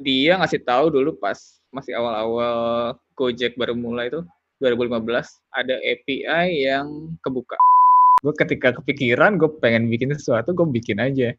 dia 0.00 0.38
ngasih 0.40 0.62
tahu 0.62 0.90
dulu 0.92 1.16
pas 1.16 1.38
masih 1.74 1.92
awal-awal 1.96 2.94
Gojek 3.16 3.56
baru 3.56 3.72
mulai 3.72 4.12
itu 4.12 4.20
2015 4.60 5.04
ada 5.52 5.76
API 5.80 6.64
yang 6.64 7.16
kebuka. 7.20 7.56
Gue 8.24 8.32
ketika 8.32 8.72
kepikiran 8.80 9.36
gue 9.36 9.50
pengen 9.60 9.92
bikin 9.92 10.12
sesuatu 10.16 10.56
gue 10.56 10.68
bikin 10.68 11.00
aja. 11.00 11.36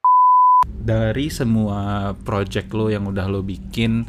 Dari 0.68 1.28
semua 1.34 2.14
project 2.22 2.70
lo 2.78 2.94
yang 2.94 3.10
udah 3.10 3.26
lo 3.26 3.42
bikin, 3.42 4.06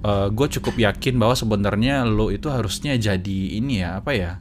uh, 0.00 0.32
gue 0.32 0.48
cukup 0.58 0.80
yakin 0.80 1.20
bahwa 1.20 1.36
sebenarnya 1.36 2.08
lo 2.08 2.32
itu 2.32 2.48
harusnya 2.48 2.96
jadi 2.96 3.60
ini 3.60 3.84
ya 3.84 4.00
apa 4.00 4.12
ya 4.16 4.32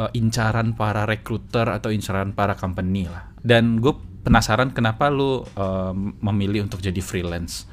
uh, 0.00 0.10
incaran 0.16 0.72
para 0.72 1.04
recruiter 1.04 1.68
atau 1.68 1.92
incaran 1.92 2.32
para 2.32 2.56
company 2.56 3.04
lah. 3.04 3.30
Dan 3.44 3.84
gue 3.84 3.92
penasaran 4.24 4.72
kenapa 4.72 5.12
lo 5.12 5.44
uh, 5.60 5.92
memilih 6.24 6.64
untuk 6.64 6.80
jadi 6.80 6.98
freelance. 7.04 7.68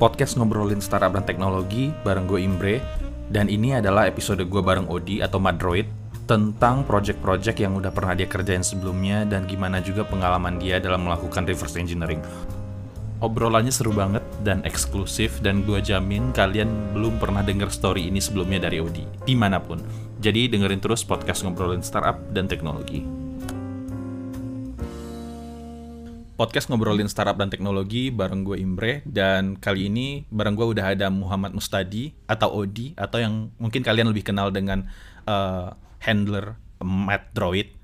Podcast 0.00 0.40
ngobrolin 0.40 0.80
startup 0.80 1.12
dan 1.12 1.28
teknologi 1.28 1.92
bareng 2.08 2.24
gue 2.24 2.40
Imbre 2.40 2.80
dan 3.28 3.52
ini 3.52 3.76
adalah 3.76 4.08
episode 4.08 4.40
gue 4.40 4.62
bareng 4.64 4.88
Odi 4.88 5.20
atau 5.20 5.36
Madroid 5.36 5.84
tentang 6.24 6.88
project-project 6.88 7.60
yang 7.60 7.76
udah 7.76 7.92
pernah 7.92 8.16
dia 8.16 8.24
kerjain 8.24 8.64
sebelumnya 8.64 9.28
dan 9.28 9.44
gimana 9.44 9.84
juga 9.84 10.08
pengalaman 10.08 10.56
dia 10.56 10.80
dalam 10.80 11.04
melakukan 11.04 11.44
reverse 11.44 11.76
engineering. 11.76 12.24
Obrolannya 13.20 13.68
seru 13.68 13.92
banget 13.92 14.24
dan 14.40 14.64
eksklusif 14.64 15.44
dan 15.44 15.68
gue 15.68 15.84
jamin 15.84 16.32
kalian 16.32 16.96
belum 16.96 17.20
pernah 17.20 17.44
denger 17.44 17.68
story 17.68 18.08
ini 18.08 18.24
sebelumnya 18.24 18.64
dari 18.64 18.80
Odi, 18.80 19.04
di 19.28 19.36
mana 19.36 19.60
pun. 19.60 19.84
Jadi 20.16 20.48
dengerin 20.48 20.80
terus 20.80 21.04
podcast 21.04 21.44
ngobrolin 21.44 21.84
startup 21.84 22.16
dan 22.32 22.48
teknologi. 22.48 23.19
Podcast 26.40 26.72
ngobrolin 26.72 27.04
startup 27.04 27.36
dan 27.36 27.52
teknologi 27.52 28.08
bareng 28.08 28.48
gue 28.48 28.56
Imbre 28.56 29.04
dan 29.04 29.60
kali 29.60 29.92
ini 29.92 30.24
bareng 30.32 30.56
gue 30.56 30.72
udah 30.72 30.96
ada 30.96 31.12
Muhammad 31.12 31.52
Mustadi 31.52 32.16
atau 32.24 32.64
Odi 32.64 32.96
atau 32.96 33.20
yang 33.20 33.52
mungkin 33.60 33.84
kalian 33.84 34.08
lebih 34.08 34.24
kenal 34.24 34.48
dengan 34.48 34.88
uh, 35.28 35.76
handler 36.00 36.56
Matt 36.80 37.36
Droid. 37.36 37.79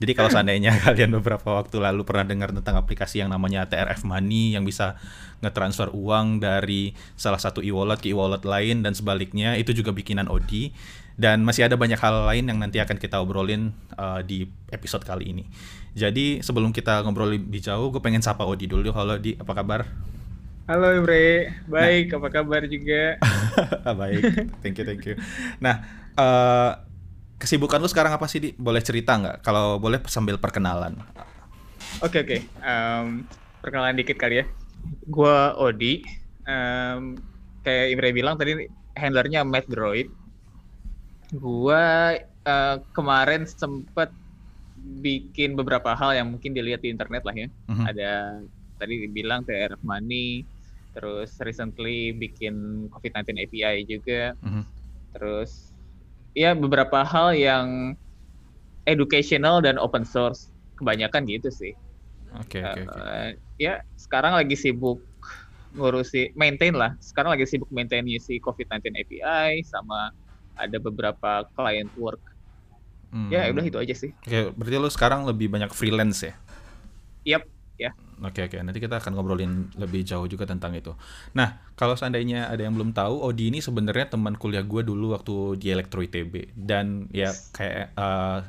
Jadi 0.00 0.16
kalau 0.16 0.32
seandainya 0.32 0.72
kalian 0.88 1.12
beberapa 1.20 1.60
waktu 1.60 1.76
lalu 1.76 2.08
pernah 2.08 2.24
dengar 2.24 2.56
tentang 2.56 2.80
aplikasi 2.80 3.20
yang 3.20 3.28
namanya 3.28 3.68
TRF 3.68 4.08
Money 4.08 4.56
yang 4.56 4.64
bisa 4.64 4.96
ngetransfer 5.44 5.92
uang 5.92 6.40
dari 6.40 6.96
salah 7.20 7.36
satu 7.36 7.60
e-wallet 7.60 8.00
ke 8.00 8.08
e-wallet 8.16 8.40
lain 8.48 8.80
dan 8.80 8.96
sebaliknya, 8.96 9.60
itu 9.60 9.76
juga 9.76 9.92
bikinan 9.92 10.32
Odi. 10.32 10.72
Dan 11.20 11.44
masih 11.44 11.68
ada 11.68 11.76
banyak 11.76 12.00
hal 12.00 12.32
lain 12.32 12.48
yang 12.48 12.56
nanti 12.56 12.80
akan 12.80 12.96
kita 12.96 13.20
obrolin 13.20 13.76
uh, 14.00 14.24
di 14.24 14.48
episode 14.72 15.04
kali 15.04 15.36
ini. 15.36 15.44
Jadi 15.92 16.40
sebelum 16.40 16.72
kita 16.72 17.04
ngobrol 17.04 17.36
lebih 17.36 17.60
jauh, 17.60 17.92
gue 17.92 18.00
pengen 18.00 18.24
sapa 18.24 18.48
Odi 18.48 18.64
dulu. 18.64 18.88
Halo 18.96 19.20
Odi, 19.20 19.36
apa 19.36 19.52
kabar? 19.52 19.84
Halo 20.64 20.96
Imre, 20.96 21.60
baik. 21.68 22.08
Nah. 22.08 22.16
Apa 22.24 22.28
kabar 22.32 22.62
juga? 22.64 23.20
baik, 24.00 24.22
thank 24.64 24.80
you, 24.80 24.84
thank 24.88 25.04
you. 25.04 25.20
Nah, 25.60 25.84
uh, 26.16 26.88
kesibukan 27.40 27.80
lu 27.80 27.88
sekarang 27.88 28.12
apa 28.12 28.28
sih 28.28 28.38
di? 28.38 28.48
Boleh 28.52 28.84
cerita 28.84 29.16
nggak? 29.16 29.40
Kalau 29.40 29.80
boleh 29.80 29.98
sambil 30.06 30.36
perkenalan. 30.36 31.00
Oke 32.04 32.20
okay, 32.20 32.20
oke. 32.20 32.28
Okay. 32.28 32.40
um, 32.60 33.24
perkenalan 33.64 33.96
dikit 33.96 34.20
kali 34.20 34.44
ya. 34.44 34.46
Gua 35.08 35.56
Odi. 35.56 36.04
Um, 36.44 37.16
kayak 37.64 37.96
Imre 37.96 38.12
bilang 38.12 38.36
tadi 38.36 38.68
handlernya 38.94 39.40
Matt 39.42 39.66
Droid. 39.72 40.12
Gua 41.32 42.14
uh, 42.44 42.76
kemarin 42.92 43.48
sempet 43.48 44.12
bikin 45.00 45.56
beberapa 45.56 45.92
hal 45.92 46.16
yang 46.16 46.28
mungkin 46.32 46.52
dilihat 46.52 46.84
di 46.84 46.92
internet 46.92 47.24
lah 47.24 47.36
ya. 47.36 47.48
Uh-huh. 47.68 47.84
ada 47.88 48.12
tadi 48.80 49.08
dibilang 49.08 49.44
TRF 49.44 49.80
Money 49.84 50.44
terus 50.90 51.38
recently 51.40 52.10
bikin 52.16 52.86
COVID-19 52.92 53.48
API 53.48 53.88
juga. 53.88 54.36
Uh-huh. 54.44 54.64
terus 55.10 55.69
ya 56.34 56.54
beberapa 56.54 57.02
hal 57.02 57.34
yang 57.34 57.94
educational 58.86 59.60
dan 59.62 59.76
open 59.76 60.06
source 60.06 60.50
kebanyakan 60.80 61.28
gitu 61.28 61.50
sih. 61.52 61.72
Oke 62.38 62.62
okay, 62.62 62.62
oke. 62.62 62.74
Okay, 62.78 62.84
okay. 62.86 63.02
uh, 63.02 63.30
ya 63.58 63.74
sekarang 63.98 64.38
lagi 64.38 64.54
sibuk 64.54 65.02
ngurusi 65.74 66.34
maintain 66.34 66.74
lah. 66.74 66.94
Sekarang 66.98 67.34
lagi 67.34 67.46
sibuk 67.46 67.70
maintain 67.70 68.06
si 68.18 68.38
COVID-19 68.42 68.94
API 68.94 69.62
sama 69.66 70.14
ada 70.58 70.76
beberapa 70.78 71.46
client 71.54 71.90
work. 71.98 72.20
Hmm. 73.10 73.26
Ya 73.30 73.50
udah 73.50 73.64
itu 73.66 73.78
aja 73.78 73.94
sih. 73.94 74.14
Oke, 74.22 74.30
okay, 74.30 74.42
berarti 74.54 74.76
lo 74.78 74.90
sekarang 74.90 75.26
lebih 75.26 75.50
banyak 75.50 75.74
freelance 75.74 76.22
ya? 76.22 76.34
Yap, 77.26 77.42
ya. 77.74 77.90
Oke 78.20 78.44
oke, 78.44 78.60
nanti 78.60 78.84
kita 78.84 79.00
akan 79.00 79.16
ngobrolin 79.16 79.72
lebih 79.80 80.04
jauh 80.04 80.28
juga 80.28 80.44
tentang 80.44 80.76
itu. 80.76 80.92
Nah, 81.32 81.64
kalau 81.72 81.96
seandainya 81.96 82.52
ada 82.52 82.60
yang 82.60 82.76
belum 82.76 82.92
tahu, 82.92 83.16
Odi 83.24 83.48
ini 83.48 83.64
sebenarnya 83.64 84.12
teman 84.12 84.36
kuliah 84.36 84.60
gue 84.60 84.84
dulu 84.84 85.16
waktu 85.16 85.56
di 85.56 85.72
Elektro 85.72 86.04
ITB 86.04 86.52
dan 86.52 87.08
ya 87.16 87.32
kayak 87.56 87.96
uh, 87.96 88.44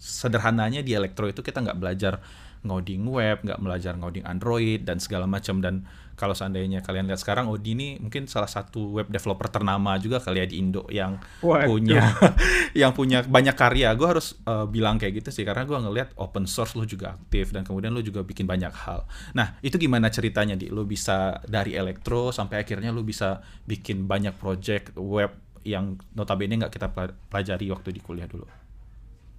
sederhananya 0.00 0.80
di 0.80 0.96
Elektro 0.96 1.28
itu 1.28 1.44
kita 1.44 1.60
nggak 1.60 1.76
belajar 1.76 2.24
ngoding 2.66 3.06
web, 3.06 3.40
nggak 3.46 3.60
belajar 3.62 3.94
ngoding 3.94 4.26
Android 4.26 4.82
dan 4.82 4.98
segala 4.98 5.30
macam 5.30 5.62
dan 5.62 5.86
kalau 6.16 6.32
seandainya 6.32 6.80
kalian 6.80 7.06
lihat 7.06 7.20
sekarang 7.20 7.46
Odi 7.52 7.76
ini 7.76 7.88
mungkin 8.00 8.24
salah 8.24 8.48
satu 8.48 8.96
web 8.96 9.06
developer 9.12 9.52
ternama 9.52 10.00
juga 10.00 10.16
kali 10.16 10.40
ya 10.40 10.48
di 10.48 10.56
Indo 10.58 10.88
yang 10.88 11.20
What? 11.44 11.68
punya 11.68 12.00
yang 12.80 12.96
punya 12.96 13.20
banyak 13.22 13.52
karya. 13.52 13.92
Gue 13.92 14.16
harus 14.16 14.32
uh, 14.48 14.64
bilang 14.64 14.96
kayak 14.96 15.22
gitu 15.22 15.30
sih 15.30 15.44
karena 15.44 15.68
gue 15.68 15.76
ngelihat 15.76 16.16
open 16.16 16.48
source 16.48 16.72
lo 16.74 16.88
juga 16.88 17.14
aktif 17.14 17.52
dan 17.52 17.68
kemudian 17.68 17.92
lo 17.92 18.00
juga 18.00 18.24
bikin 18.24 18.48
banyak 18.48 18.72
hal. 18.72 19.04
Nah 19.36 19.60
itu 19.60 19.76
gimana 19.76 20.08
ceritanya 20.08 20.56
di 20.56 20.72
lo 20.72 20.88
bisa 20.88 21.36
dari 21.44 21.76
elektro 21.76 22.32
sampai 22.32 22.64
akhirnya 22.64 22.90
lo 22.90 23.04
bisa 23.04 23.44
bikin 23.68 24.08
banyak 24.08 24.32
project 24.40 24.96
web 24.96 25.36
yang 25.68 26.00
notabene 26.16 26.56
nggak 26.56 26.72
kita 26.72 26.88
pelajari 27.28 27.68
waktu 27.68 27.92
di 27.92 28.00
kuliah 28.00 28.26
dulu. 28.26 28.65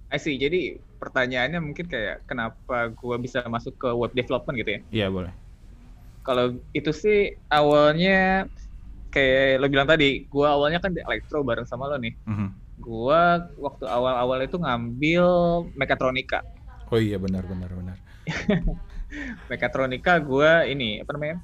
I 0.08 0.16
see. 0.16 0.40
Jadi 0.40 0.80
pertanyaannya 0.98 1.60
mungkin 1.60 1.84
kayak 1.84 2.24
kenapa 2.24 2.88
gue 2.88 3.16
bisa 3.20 3.44
masuk 3.44 3.76
ke 3.76 3.88
web 3.92 4.12
development 4.16 4.56
gitu 4.56 4.70
ya? 4.72 4.80
Iya 4.88 5.06
boleh. 5.12 5.32
Kalau 6.24 6.56
itu 6.72 6.92
sih 6.92 7.36
awalnya 7.52 8.48
kayak 9.12 9.60
lo 9.60 9.66
bilang 9.68 9.88
tadi, 9.88 10.24
gue 10.24 10.46
awalnya 10.48 10.80
kan 10.80 10.92
di 10.96 11.00
elektro 11.04 11.44
bareng 11.44 11.68
sama 11.68 11.92
lo 11.92 12.00
nih. 12.00 12.16
Mm 12.24 12.34
-hmm. 12.34 12.48
Gue 12.80 13.20
waktu 13.60 13.84
awal-awal 13.84 14.44
itu 14.44 14.56
ngambil 14.56 15.26
mekatronika. 15.76 16.40
Oh 16.88 17.00
iya 17.00 17.20
benar 17.20 17.44
benar 17.44 17.68
benar. 17.68 17.96
mekatronika 19.52 20.20
gue 20.20 20.50
ini 20.72 21.04
apa 21.04 21.10
namanya? 21.16 21.36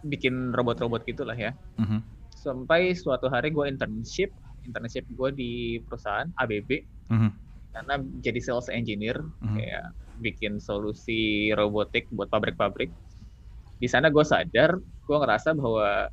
Bikin 0.00 0.56
robot-robot 0.56 1.04
gitulah 1.04 1.36
ya. 1.36 1.52
Mm 1.76 1.84
-hmm. 1.84 2.00
Sampai 2.32 2.96
suatu 2.96 3.28
hari 3.28 3.52
gue 3.52 3.68
internship, 3.68 4.32
internship 4.64 5.04
gue 5.12 5.28
di 5.32 5.52
perusahaan 5.84 6.28
ABB. 6.40 6.70
Mm 7.12 7.20
-hmm 7.20 7.45
karena 7.76 8.00
jadi 8.24 8.40
sales 8.40 8.72
engineer 8.72 9.20
mm-hmm. 9.20 9.56
kayak 9.60 9.86
bikin 10.24 10.56
solusi 10.56 11.52
robotik 11.52 12.08
buat 12.08 12.32
pabrik-pabrik 12.32 12.88
di 13.76 13.88
sana 13.88 14.08
gue 14.08 14.24
sadar 14.24 14.80
gue 14.80 15.16
ngerasa 15.20 15.52
bahwa 15.52 16.08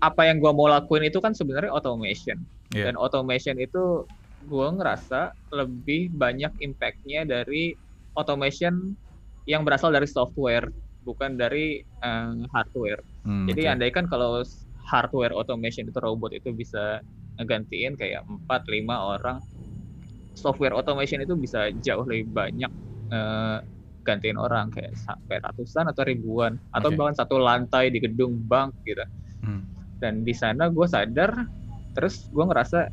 apa 0.00 0.22
yang 0.24 0.40
gue 0.40 0.52
mau 0.52 0.68
lakuin 0.68 1.04
itu 1.04 1.20
kan 1.20 1.36
sebenarnya 1.36 1.68
automation 1.68 2.40
yeah. 2.72 2.88
dan 2.88 2.96
automation 2.96 3.60
itu 3.60 4.08
gue 4.48 4.68
ngerasa 4.80 5.36
lebih 5.52 6.08
banyak 6.16 6.52
impactnya 6.64 7.28
dari 7.28 7.76
automation 8.16 8.96
yang 9.44 9.62
berasal 9.66 9.92
dari 9.92 10.08
software 10.08 10.72
bukan 11.04 11.36
dari 11.36 11.84
um, 12.00 12.48
hardware 12.50 13.04
hmm, 13.28 13.46
jadi 13.52 13.62
okay. 13.68 13.72
andaikan 13.76 14.04
kalau 14.08 14.40
hardware 14.86 15.36
automation 15.36 15.84
itu 15.84 15.98
robot 16.00 16.32
itu 16.32 16.54
bisa 16.54 17.04
ngegantiin 17.36 17.94
kayak 18.00 18.24
4 18.24 18.48
5 18.48 18.88
orang 18.88 19.38
software 20.36 20.76
automation 20.76 21.24
itu 21.24 21.34
bisa 21.34 21.72
jauh 21.80 22.04
lebih 22.04 22.28
banyak 22.30 22.70
uh, 23.10 23.64
gantiin 24.06 24.38
orang 24.38 24.70
kayak 24.70 24.94
sampai 24.94 25.42
ratusan 25.42 25.90
atau 25.90 26.06
ribuan 26.06 26.62
atau 26.70 26.94
okay. 26.94 26.96
bahkan 26.96 27.16
satu 27.18 27.42
lantai 27.42 27.90
di 27.90 27.98
gedung 27.98 28.38
bank 28.46 28.76
gitu. 28.86 29.02
Hmm. 29.42 29.66
Dan 29.98 30.22
di 30.22 30.36
sana 30.36 30.70
gue 30.70 30.86
sadar, 30.86 31.48
terus 31.98 32.30
gue 32.30 32.44
ngerasa 32.46 32.86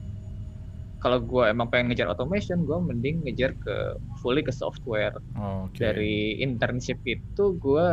kalau 1.03 1.19
gue 1.19 1.43
emang 1.51 1.67
pengen 1.67 1.91
ngejar 1.91 2.07
automation, 2.07 2.63
gue 2.63 2.79
mending 2.79 3.27
ngejar 3.27 3.51
ke 3.59 3.99
fully 4.23 4.39
ke 4.39 4.55
software. 4.55 5.13
Oh, 5.35 5.67
okay. 5.67 5.91
Dari 5.91 6.39
internship 6.39 6.97
itu 7.03 7.59
gue 7.59 7.87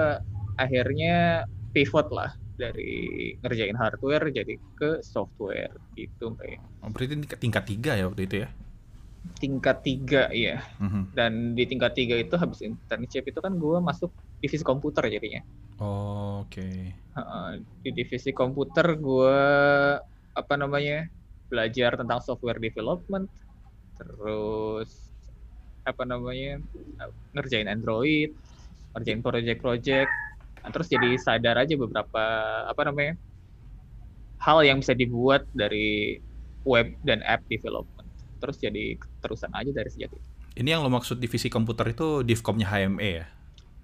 akhirnya 0.57 1.45
pivot 1.75 2.09
lah 2.15 2.31
dari 2.55 3.35
ngerjain 3.43 3.75
hardware 3.75 4.31
jadi 4.31 4.55
ke 4.79 5.03
software 5.03 5.75
gitu 5.99 6.39
kayak. 6.39 6.63
Oh, 6.87 6.89
berarti 6.95 7.19
tingkat 7.37 7.65
tiga 7.67 7.99
ya 7.99 8.07
waktu 8.07 8.31
itu 8.31 8.37
ya? 8.47 8.49
Tingkat 9.41 9.81
tiga 9.85 10.29
ya 10.33 10.61
mm-hmm. 10.81 11.17
dan 11.17 11.57
di 11.57 11.65
tingkat 11.65 11.97
tiga 11.97 12.17
itu 12.21 12.37
habis 12.37 12.61
internship 12.65 13.25
itu 13.29 13.41
kan 13.41 13.57
gue 13.57 13.77
masuk 13.81 14.13
divisi 14.41 14.65
komputer 14.65 15.09
jadinya 15.09 15.41
oh, 15.81 16.45
oke 16.45 16.53
okay. 16.53 16.93
uh, 17.17 17.57
di 17.85 17.91
divisi 17.93 18.33
komputer 18.33 18.97
gue 18.97 19.41
apa 20.37 20.55
namanya 20.57 21.09
belajar 21.49 21.97
tentang 21.99 22.21
software 22.23 22.61
development 22.63 23.27
terus 24.01 25.11
apa 25.85 26.05
namanya 26.05 26.61
ngerjain 27.37 27.69
Android 27.69 28.33
ngerjain 28.97 29.21
project-project 29.21 30.11
nah, 30.65 30.71
terus 30.73 30.89
jadi 30.89 31.17
sadar 31.17 31.57
aja 31.61 31.75
beberapa 31.77 32.25
apa 32.69 32.83
namanya 32.85 33.17
hal 34.41 34.65
yang 34.65 34.81
bisa 34.81 34.97
dibuat 34.97 35.45
dari 35.53 36.21
web 36.65 36.93
dan 37.05 37.25
app 37.25 37.45
development 37.49 38.00
terus 38.41 38.57
jadi 38.57 38.97
terusan 39.21 39.53
aja 39.53 39.71
dari 39.71 39.93
sejak 39.93 40.11
itu 40.11 40.19
ini 40.57 40.73
yang 40.73 40.81
lo 40.81 40.91
maksud 40.91 41.21
divisi 41.21 41.53
komputer 41.53 41.93
itu 41.93 42.25
divkomnya 42.25 42.67
HME 42.67 43.11
ya 43.13 43.27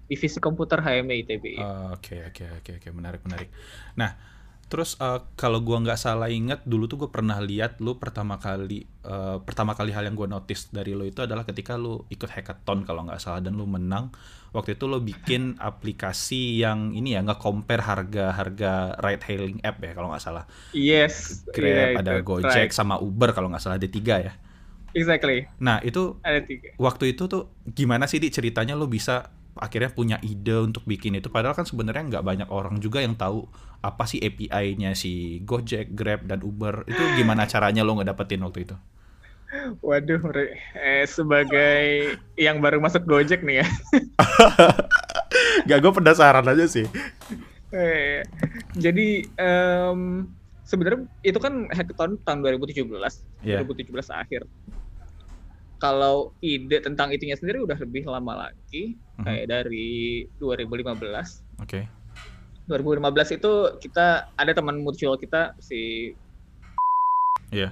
divisi 0.09 0.41
komputer 0.41 0.81
HME 0.81 1.13
ITB 1.23 1.45
oke 1.93 2.15
oke 2.33 2.45
oke 2.59 2.71
oke 2.81 2.87
menarik 2.91 3.21
menarik 3.21 3.49
nah 3.93 4.17
Terus 4.67 4.99
uh, 4.99 5.23
kalau 5.39 5.63
gua 5.63 5.79
nggak 5.79 5.95
salah 5.95 6.27
ingat 6.27 6.67
dulu 6.67 6.91
tuh 6.91 7.07
gue 7.07 7.09
pernah 7.11 7.39
lihat 7.39 7.79
lu 7.79 7.95
pertama 7.95 8.35
kali 8.35 8.83
uh, 9.07 9.39
pertama 9.39 9.71
kali 9.71 9.95
hal 9.95 10.03
yang 10.03 10.19
gue 10.19 10.27
notice 10.27 10.67
dari 10.75 10.91
lo 10.91 11.07
itu 11.07 11.23
adalah 11.23 11.47
ketika 11.47 11.79
lu 11.79 12.03
ikut 12.11 12.27
hackathon 12.27 12.83
kalau 12.83 13.07
nggak 13.07 13.15
salah 13.15 13.39
dan 13.39 13.55
lu 13.55 13.63
menang. 13.63 14.11
Waktu 14.51 14.75
itu 14.75 14.91
lo 14.91 14.99
bikin 14.99 15.55
aplikasi 15.55 16.59
yang 16.59 16.91
ini 16.91 17.15
ya 17.15 17.23
nggak 17.23 17.39
compare 17.39 17.79
harga-harga 17.79 18.99
ride 18.99 19.23
hailing 19.23 19.59
app 19.63 19.79
ya 19.79 19.95
kalau 19.95 20.11
nggak 20.11 20.23
salah. 20.23 20.43
Yes. 20.75 21.47
Grab, 21.47 21.95
yeah, 21.95 21.99
ada 22.03 22.19
Gojek 22.19 22.67
right. 22.67 22.75
sama 22.75 22.99
Uber 22.99 23.31
kalau 23.31 23.47
nggak 23.47 23.63
salah 23.63 23.79
ada 23.79 23.87
tiga 23.87 24.19
ya. 24.19 24.35
Exactly. 24.95 25.47
Nah 25.59 25.83
itu 25.83 26.19
ada 26.23 26.39
tiga. 26.43 26.71
Waktu 26.79 27.15
itu 27.15 27.27
tuh 27.27 27.51
gimana 27.67 28.07
sih 28.07 28.21
di 28.21 28.31
ceritanya 28.31 28.75
lo 28.75 28.87
bisa 28.87 29.31
akhirnya 29.57 29.89
punya 29.89 30.17
ide 30.21 30.53
untuk 30.53 30.85
bikin 30.85 31.17
itu 31.17 31.33
padahal 31.33 31.57
kan 31.57 31.65
sebenarnya 31.65 32.05
nggak 32.13 32.25
banyak 32.25 32.49
orang 32.53 32.77
juga 32.77 33.01
yang 33.01 33.17
tahu 33.17 33.49
apa 33.81 34.05
sih 34.05 34.21
API-nya 34.21 34.93
si 34.93 35.41
Gojek, 35.41 35.97
Grab 35.97 36.29
dan 36.29 36.45
Uber 36.45 36.85
itu 36.85 37.01
gimana 37.17 37.45
caranya 37.51 37.81
lo 37.81 37.97
ngedapetin 37.97 38.45
waktu 38.45 38.69
itu? 38.69 38.75
Waduh, 39.79 40.19
eh, 40.75 41.07
sebagai 41.07 42.19
yang 42.35 42.59
baru 42.59 42.83
masuk 42.83 43.07
Gojek 43.07 43.47
nih 43.47 43.63
ya. 43.63 43.67
Gak, 45.71 45.79
gue 45.79 45.91
penasaran 45.95 46.43
aja 46.43 46.67
sih. 46.67 46.83
Eh, 47.71 48.27
jadi 48.75 49.23
um, 49.39 50.27
sebenarnya 50.67 51.07
itu 51.23 51.39
kan 51.39 51.71
hackathon 51.71 52.19
tahun 52.27 52.43
2017, 52.43 52.83
yeah. 53.41 53.63
2017 53.63 53.87
akhir 54.11 54.43
kalau 55.77 56.33
ide 56.41 56.81
tentang 56.81 57.13
itunya 57.13 57.37
sendiri 57.37 57.61
udah 57.61 57.77
lebih 57.77 58.09
lama 58.09 58.49
lagi 58.49 58.97
mm-hmm. 58.97 59.25
kayak 59.25 59.45
dari 59.49 60.25
2015. 60.41 60.97
Oke. 60.97 61.29
Okay. 61.65 61.83
2015 62.67 63.39
itu 63.39 63.51
kita 63.79 64.27
ada 64.35 64.51
teman 64.51 64.83
mutual 64.83 65.15
kita 65.15 65.55
si 65.61 66.11
Iya. 67.53 67.71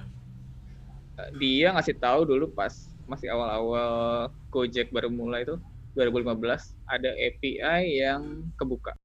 Dia 1.36 1.68
ngasih 1.76 2.00
tahu 2.00 2.24
dulu 2.24 2.48
pas 2.54 2.72
masih 3.06 3.28
awal-awal 3.30 4.32
Gojek 4.50 4.88
baru 4.90 5.12
mulai 5.12 5.44
itu 5.44 5.60
2015 5.98 6.40
ada 6.88 7.10
API 7.12 7.80
yang 8.00 8.46
kebuka. 8.56 8.96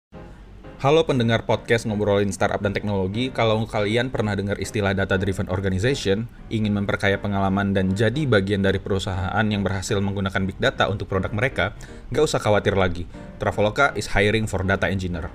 Halo 0.81 1.06
pendengar 1.06 1.45
podcast 1.45 1.86
ngobrolin 1.86 2.33
startup 2.33 2.57
dan 2.57 2.74
teknologi, 2.74 3.30
kalau 3.30 3.69
kalian 3.69 4.10
pernah 4.10 4.33
dengar 4.33 4.57
istilah 4.57 4.98
data 4.98 5.13
driven 5.13 5.45
organization, 5.54 6.25
ingin 6.50 6.74
memperkaya 6.74 7.22
pengalaman 7.22 7.69
dan 7.69 7.94
jadi 7.94 8.25
bagian 8.25 8.66
dari 8.66 8.81
perusahaan 8.81 9.45
yang 9.45 9.62
berhasil 9.62 9.94
menggunakan 10.01 10.42
big 10.42 10.57
data 10.57 10.89
untuk 10.89 11.06
produk 11.06 11.30
mereka, 11.38 11.78
nggak 12.10 12.25
usah 12.25 12.42
khawatir 12.42 12.74
lagi. 12.74 13.06
Traveloka 13.38 13.94
is 13.94 14.10
hiring 14.10 14.50
for 14.50 14.66
data 14.66 14.89
engineer. 14.89 15.30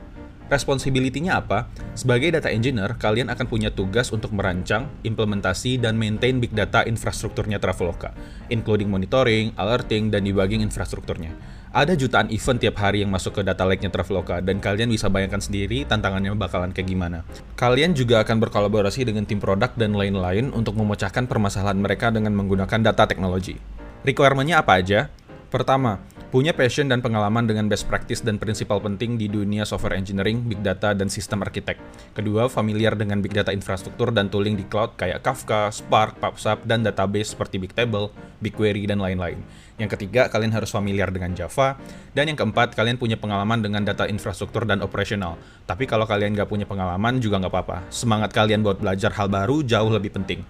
Responsibility-nya 0.50 1.42
apa? 1.42 1.70
Sebagai 1.94 2.34
data 2.34 2.50
engineer, 2.50 2.98
kalian 2.98 3.30
akan 3.30 3.46
punya 3.46 3.70
tugas 3.70 4.10
untuk 4.10 4.34
merancang, 4.34 4.90
implementasi, 5.06 5.78
dan 5.78 5.94
maintain 5.94 6.42
big 6.42 6.54
data 6.54 6.82
infrastrukturnya 6.86 7.62
Traveloka, 7.62 8.14
including 8.50 8.86
monitoring, 8.86 9.54
alerting, 9.54 10.10
dan 10.10 10.22
debugging 10.22 10.62
infrastrukturnya. 10.62 11.34
Ada 11.76 11.92
jutaan 11.92 12.32
event 12.32 12.56
tiap 12.56 12.80
hari 12.80 13.04
yang 13.04 13.12
masuk 13.12 13.36
ke 13.36 13.42
data 13.44 13.60
lake-nya 13.68 13.92
Traveloka 13.92 14.40
dan 14.40 14.64
kalian 14.64 14.88
bisa 14.88 15.12
bayangkan 15.12 15.44
sendiri 15.44 15.84
tantangannya 15.84 16.32
bakalan 16.32 16.72
kayak 16.72 16.88
gimana. 16.88 17.20
Kalian 17.52 17.92
juga 17.92 18.24
akan 18.24 18.40
berkolaborasi 18.48 19.04
dengan 19.04 19.28
tim 19.28 19.36
produk 19.36 19.68
dan 19.76 19.92
lain-lain 19.92 20.56
untuk 20.56 20.72
memecahkan 20.72 21.28
permasalahan 21.28 21.76
mereka 21.76 22.08
dengan 22.08 22.32
menggunakan 22.32 22.80
data 22.80 23.04
teknologi. 23.04 23.60
Requirement-nya 24.08 24.64
apa 24.64 24.80
aja? 24.80 25.12
Pertama, 25.52 26.00
punya 26.32 26.56
passion 26.56 26.88
dan 26.88 27.04
pengalaman 27.04 27.44
dengan 27.44 27.68
best 27.68 27.84
practice 27.92 28.24
dan 28.24 28.40
prinsipal 28.40 28.80
penting 28.80 29.20
di 29.20 29.28
dunia 29.28 29.68
software 29.68 30.00
engineering, 30.00 30.48
big 30.48 30.64
data, 30.64 30.96
dan 30.96 31.12
sistem 31.12 31.44
arsitek. 31.44 31.76
Kedua, 32.16 32.48
familiar 32.48 32.96
dengan 32.96 33.20
big 33.20 33.36
data 33.36 33.52
infrastruktur 33.52 34.16
dan 34.16 34.32
tooling 34.32 34.56
di 34.56 34.64
cloud 34.64 34.96
kayak 34.96 35.20
Kafka, 35.20 35.68
Spark, 35.68 36.16
PubSub, 36.24 36.64
dan 36.64 36.88
database 36.88 37.36
seperti 37.36 37.60
Bigtable, 37.60 38.08
BigQuery, 38.40 38.88
dan 38.88 38.96
lain-lain. 38.96 39.44
Yang 39.76 40.00
ketiga, 40.00 40.32
kalian 40.32 40.56
harus 40.56 40.72
familiar 40.72 41.12
dengan 41.12 41.36
Java. 41.36 41.76
Dan 42.16 42.32
yang 42.32 42.38
keempat, 42.40 42.72
kalian 42.72 42.96
punya 42.96 43.20
pengalaman 43.20 43.60
dengan 43.60 43.84
data 43.84 44.08
infrastruktur 44.08 44.64
dan 44.64 44.80
operasional. 44.80 45.36
Tapi 45.68 45.84
kalau 45.84 46.08
kalian 46.08 46.32
nggak 46.32 46.48
punya 46.48 46.64
pengalaman 46.64 47.20
juga 47.20 47.36
nggak 47.44 47.52
apa-apa. 47.52 47.78
Semangat 47.92 48.32
kalian 48.32 48.64
buat 48.64 48.80
belajar 48.80 49.12
hal 49.12 49.28
baru 49.28 49.60
jauh 49.60 49.92
lebih 49.92 50.16
penting. 50.16 50.40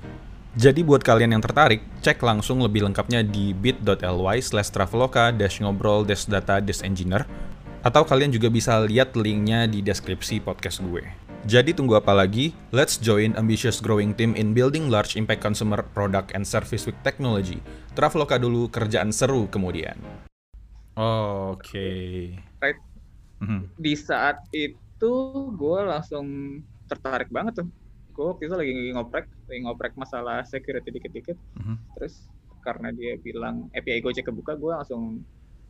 Jadi 0.56 0.80
buat 0.80 1.04
kalian 1.04 1.36
yang 1.36 1.44
tertarik, 1.44 1.84
cek 2.00 2.16
langsung 2.24 2.64
lebih 2.64 2.88
lengkapnya 2.88 3.20
di 3.20 3.52
bit.ly 3.52 4.40
slash 4.40 4.72
traveloka 4.72 5.28
dash 5.28 5.60
ngobrol 5.60 6.00
dash 6.00 6.24
data 6.24 6.64
dash 6.64 6.80
engineer 6.80 7.28
atau 7.84 8.08
kalian 8.08 8.32
juga 8.32 8.48
bisa 8.48 8.80
lihat 8.80 9.12
linknya 9.14 9.68
di 9.68 9.84
deskripsi 9.84 10.40
podcast 10.40 10.80
gue. 10.80 11.25
Jadi 11.46 11.78
tunggu 11.78 11.94
apa 11.94 12.10
lagi? 12.10 12.50
Let's 12.74 12.98
join 12.98 13.38
ambitious 13.38 13.78
growing 13.78 14.18
team 14.18 14.34
in 14.34 14.50
building 14.50 14.90
large 14.90 15.14
impact 15.14 15.46
consumer 15.46 15.78
product 15.94 16.34
and 16.34 16.42
service 16.42 16.90
with 16.90 16.98
technology. 17.06 17.62
Traveloka 17.94 18.34
dulu, 18.34 18.66
kerjaan 18.66 19.14
seru 19.14 19.46
kemudian. 19.46 19.94
Oke. 20.98 21.62
Okay. 21.62 22.10
Right. 22.58 22.82
Mm 23.38 23.46
-hmm. 23.46 23.60
Di 23.78 23.94
saat 23.94 24.42
itu 24.50 25.12
gue 25.54 25.80
langsung 25.86 26.26
tertarik 26.90 27.30
banget 27.30 27.62
tuh 27.62 27.68
gue 28.16 28.24
waktu 28.26 28.42
itu 28.48 28.54
lagi 28.56 28.72
ngoprek 28.96 29.26
lagi 29.46 29.60
ngoprek 29.60 29.92
masalah 30.00 30.40
security 30.48 30.88
dikit-dikit 30.88 31.36
mm-hmm. 31.36 31.76
terus 31.98 32.24
karena 32.64 32.88
dia 32.96 33.20
bilang 33.20 33.68
API 33.76 34.00
Gojek 34.00 34.24
kebuka 34.24 34.56
gue 34.56 34.72
langsung 34.72 35.20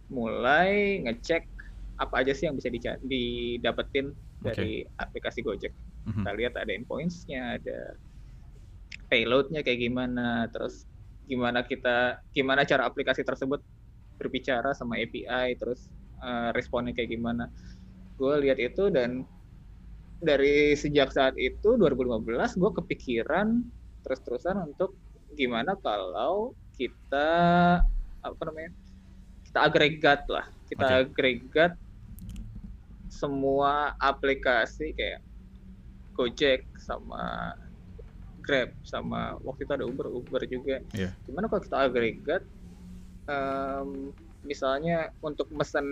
mulai 0.06 1.02
ngecek 1.02 1.55
apa 1.96 2.24
aja 2.24 2.32
sih 2.36 2.44
yang 2.48 2.56
bisa 2.56 2.68
didapetin 3.04 4.12
dari 4.44 4.84
okay. 4.84 5.00
aplikasi 5.00 5.40
Gojek 5.40 5.72
mm-hmm. 5.72 6.24
kita 6.24 6.30
lihat 6.36 6.54
ada 6.60 6.72
endpoints-nya 6.72 7.56
ada 7.56 7.96
payload-nya 9.08 9.64
kayak 9.64 9.80
gimana 9.80 10.50
terus 10.52 10.84
gimana 11.26 11.66
kita 11.66 12.22
gimana 12.30 12.62
cara 12.62 12.86
aplikasi 12.86 13.26
tersebut 13.26 13.58
berbicara 14.16 14.72
sama 14.72 15.00
API 15.00 15.58
terus 15.58 15.90
uh, 16.22 16.52
responnya 16.54 16.94
kayak 16.94 17.16
gimana 17.16 17.50
gue 18.16 18.34
lihat 18.44 18.58
itu 18.60 18.88
dan 18.88 19.28
dari 20.20 20.72
sejak 20.72 21.12
saat 21.12 21.36
itu 21.36 21.76
2015 21.76 22.56
gue 22.56 22.70
kepikiran 22.80 23.60
terus-terusan 24.06 24.72
untuk 24.72 24.96
gimana 25.36 25.76
kalau 25.84 26.56
kita 26.80 27.28
apa 28.24 28.42
namanya 28.48 28.72
kita 29.44 29.58
agregat 29.60 30.24
lah 30.32 30.46
kita 30.70 30.86
okay. 30.86 31.02
agregat 31.04 31.72
semua 33.16 33.96
aplikasi 33.96 34.92
kayak 34.92 35.24
Gojek 36.12 36.68
sama 36.76 37.56
Grab 38.44 38.70
sama 38.86 39.40
waktu 39.42 39.66
itu 39.66 39.72
ada 39.74 39.84
Uber 39.88 40.06
Uber 40.12 40.42
juga 40.46 40.78
yeah. 40.94 41.10
gimana 41.26 41.50
kalau 41.50 41.64
kita 41.64 41.76
agregat 41.88 42.42
um, 43.26 44.14
misalnya 44.46 45.10
untuk 45.24 45.50
mesen 45.50 45.88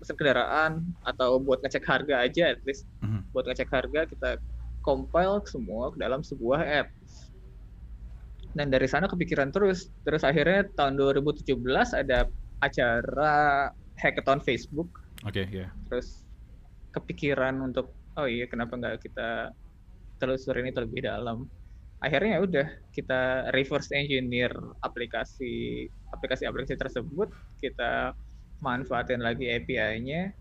pesan 0.00 0.18
kendaraan 0.18 0.82
atau 1.06 1.38
buat 1.38 1.62
ngecek 1.62 1.86
harga 1.86 2.26
aja 2.26 2.56
at 2.56 2.60
least 2.66 2.88
mm-hmm. 3.04 3.22
buat 3.30 3.46
ngecek 3.46 3.70
harga 3.70 4.08
kita 4.08 4.30
compile 4.82 5.44
semua 5.46 5.94
ke 5.94 6.02
dalam 6.02 6.26
sebuah 6.26 6.58
app 6.64 6.88
dan 8.58 8.68
dari 8.68 8.88
sana 8.88 9.06
kepikiran 9.06 9.54
terus 9.54 9.92
terus 10.02 10.26
akhirnya 10.26 10.66
tahun 10.74 10.98
2017 10.98 11.54
ada 11.94 12.26
acara 12.60 13.70
hackathon 14.00 14.42
Facebook 14.42 15.01
oke 15.22 15.32
okay, 15.32 15.44
ya 15.50 15.66
yeah. 15.66 15.70
terus 15.88 16.22
kepikiran 16.92 17.56
untuk 17.62 17.90
oh 18.20 18.28
iya 18.28 18.44
kenapa 18.46 18.76
nggak 18.76 19.00
kita 19.00 19.50
telusuri 20.20 20.62
ini 20.62 20.70
terlebih 20.70 21.02
dalam 21.08 21.48
akhirnya 22.02 22.38
ya 22.38 22.40
udah 22.42 22.66
kita 22.90 23.50
reverse 23.54 23.94
engineer 23.94 24.50
aplikasi 24.82 25.86
aplikasi 26.10 26.44
aplikasi 26.44 26.74
tersebut 26.74 27.30
kita 27.62 28.12
manfaatin 28.58 29.22
lagi 29.22 29.50
API-nya 29.50 30.34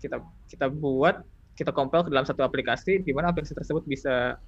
kita 0.00 0.20
kita 0.48 0.72
buat 0.72 1.20
kita 1.56 1.74
compile 1.76 2.08
ke 2.08 2.10
dalam 2.12 2.24
satu 2.24 2.40
aplikasi 2.40 3.04
di 3.04 3.12
mana 3.12 3.32
aplikasi 3.32 3.52
tersebut 3.52 3.84
bisa 3.84 4.40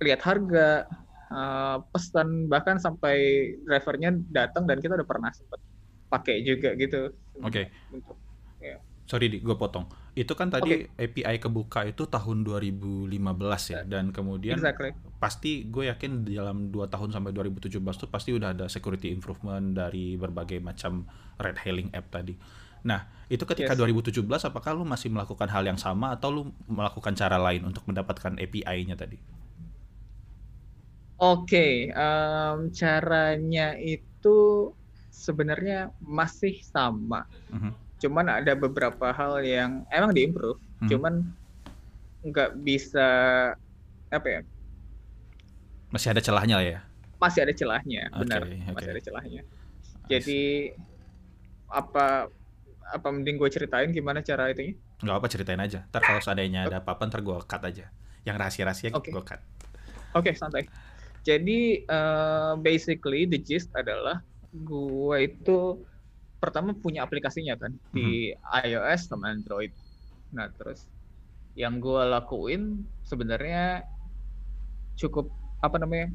lihat 0.00 0.24
harga 0.24 0.88
uh, 1.28 1.84
pesan 1.92 2.48
bahkan 2.48 2.80
sampai 2.80 3.50
drivernya 3.68 4.16
datang 4.32 4.64
dan 4.64 4.80
kita 4.80 4.96
udah 4.96 5.08
pernah 5.08 5.28
sempat 5.36 5.60
pakai 6.08 6.40
juga 6.42 6.72
gitu 6.80 7.12
oke 7.44 7.52
okay. 7.52 7.64
ya 7.92 8.19
sorry 9.10 9.26
di 9.26 9.42
gue 9.42 9.56
potong 9.58 9.90
itu 10.14 10.30
kan 10.38 10.54
tadi 10.54 10.86
okay. 10.86 11.10
API 11.10 11.42
kebuka 11.42 11.82
itu 11.82 12.06
tahun 12.06 12.46
2015 12.46 13.10
ya 13.74 13.82
dan 13.82 14.14
kemudian 14.14 14.54
exactly. 14.54 14.94
pasti 15.18 15.66
gue 15.66 15.90
yakin 15.90 16.30
dalam 16.30 16.70
2 16.70 16.86
tahun 16.86 17.10
sampai 17.10 17.34
2017 17.34 17.82
tuh 17.82 18.06
pasti 18.06 18.30
udah 18.30 18.54
ada 18.54 18.70
security 18.70 19.10
improvement 19.10 19.74
dari 19.74 20.14
berbagai 20.14 20.62
macam 20.62 21.10
red 21.42 21.58
hailing 21.58 21.90
app 21.90 22.06
tadi 22.14 22.38
Nah, 22.80 23.04
itu 23.28 23.44
ketika 23.44 23.76
yes. 23.76 23.80
2017 24.08 24.24
apakah 24.24 24.72
lu 24.72 24.88
masih 24.88 25.12
melakukan 25.12 25.48
hal 25.52 25.64
yang 25.68 25.76
sama 25.76 26.16
atau 26.16 26.32
lu 26.32 26.42
melakukan 26.64 27.12
cara 27.12 27.36
lain 27.36 27.68
untuk 27.68 27.84
mendapatkan 27.84 28.40
API-nya 28.40 28.96
tadi? 28.96 29.20
Oke, 31.20 31.44
okay, 31.44 31.74
um, 31.92 32.72
caranya 32.72 33.76
itu 33.76 34.72
sebenarnya 35.12 35.92
masih 36.00 36.64
sama. 36.64 37.28
Uh 37.52 37.68
mhm. 37.68 37.72
Cuman 38.00 38.26
ada 38.26 38.56
beberapa 38.56 39.12
hal 39.12 39.44
yang 39.44 39.84
emang 39.92 40.16
diimprove. 40.16 40.58
-huh. 40.58 40.88
cuman 40.88 41.20
nggak 42.24 42.50
bisa 42.64 43.08
apa 44.08 44.28
ya? 44.28 44.40
Masih 45.92 46.16
ada 46.16 46.22
celahnya 46.24 46.56
lah 46.56 46.66
ya. 46.66 46.80
Masih 47.20 47.40
ada 47.44 47.52
celahnya, 47.52 48.02
benar. 48.16 48.40
Okay. 48.48 48.72
Masih 48.72 48.90
ada 48.96 49.02
celahnya. 49.04 49.42
Jadi 50.08 50.42
apa 51.70 52.26
apa 52.90 53.08
mending 53.14 53.38
gue 53.38 53.50
ceritain 53.52 53.92
gimana 53.94 54.24
cara 54.24 54.50
itu? 54.50 54.74
Nggak 55.04 55.16
apa 55.16 55.26
ceritain 55.30 55.60
aja. 55.60 55.86
Ntar 55.92 56.02
kalau 56.02 56.20
seandainya 56.24 56.66
ada 56.66 56.82
apa-apa 56.82 57.06
ntar 57.06 57.20
gue 57.22 57.36
cut 57.46 57.62
aja. 57.62 57.92
Yang 58.26 58.36
rahasia-rahasia 58.40 58.88
okay. 58.96 59.12
gue 59.12 59.22
cut. 59.22 59.40
Oke 60.16 60.32
okay, 60.32 60.34
santai. 60.34 60.66
Jadi 61.22 61.84
uh, 61.86 62.56
basically 62.56 63.28
the 63.28 63.36
gist 63.36 63.68
adalah 63.76 64.24
gue 64.50 65.16
itu 65.20 65.78
pertama 66.40 66.72
punya 66.72 67.04
aplikasinya 67.04 67.54
kan 67.60 67.72
mm-hmm. 67.72 67.94
di 67.94 68.32
mhm. 68.32 68.64
iOS 68.66 69.00
sama 69.12 69.30
Android. 69.30 69.70
Nah 70.32 70.48
terus 70.56 70.88
yang 71.54 71.78
gue 71.78 72.02
lakuin 72.08 72.82
sebenarnya 73.04 73.84
cukup 74.96 75.28
apa 75.60 75.76
namanya 75.76 76.08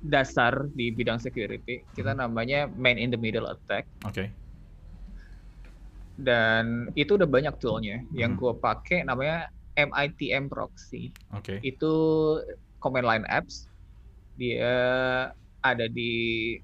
dasar 0.00 0.66
di 0.72 0.88
bidang 0.90 1.20
security. 1.20 1.84
Kita 1.92 2.16
mm-hmm. 2.16 2.24
namanya 2.24 2.60
man 2.72 2.96
in 2.96 3.12
the 3.12 3.20
middle 3.20 3.46
attack. 3.46 3.84
Oke. 4.08 4.12
Okay. 4.12 4.28
Dan 6.16 6.88
itu 6.96 7.20
udah 7.20 7.28
banyak 7.28 7.54
toolnya. 7.60 8.00
Yang 8.16 8.40
mm-hmm. 8.40 8.56
gue 8.56 8.64
pakai 8.64 8.98
namanya 9.04 9.52
MITM 9.76 10.48
proxy. 10.48 11.12
Oke. 11.36 11.60
Okay. 11.60 11.76
Itu 11.76 11.92
command 12.80 13.04
line 13.04 13.26
apps 13.28 13.68
dia 14.36 14.76
ada 15.64 15.86
di 15.88 16.54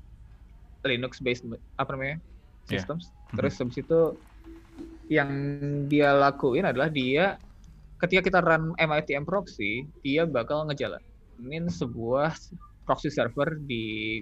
Linux 0.85 1.19
based 1.25 1.45
apa 1.81 1.90
namanya. 1.97 2.16
Systems. 2.79 3.05
Yeah. 3.09 3.37
Terus 3.41 3.55
habis 3.61 3.76
itu 3.81 4.00
yang 5.12 5.31
dia 5.93 6.17
lakuin 6.17 6.64
adalah 6.64 6.88
dia 6.88 7.37
ketika 8.02 8.21
kita 8.26 8.38
run 8.43 8.75
MITM 8.81 9.23
proxy, 9.23 9.87
dia 10.02 10.26
bakal 10.26 10.67
ngejalanin 10.67 11.71
sebuah 11.71 12.35
proxy 12.83 13.14
server 13.14 13.62
di 13.62 14.21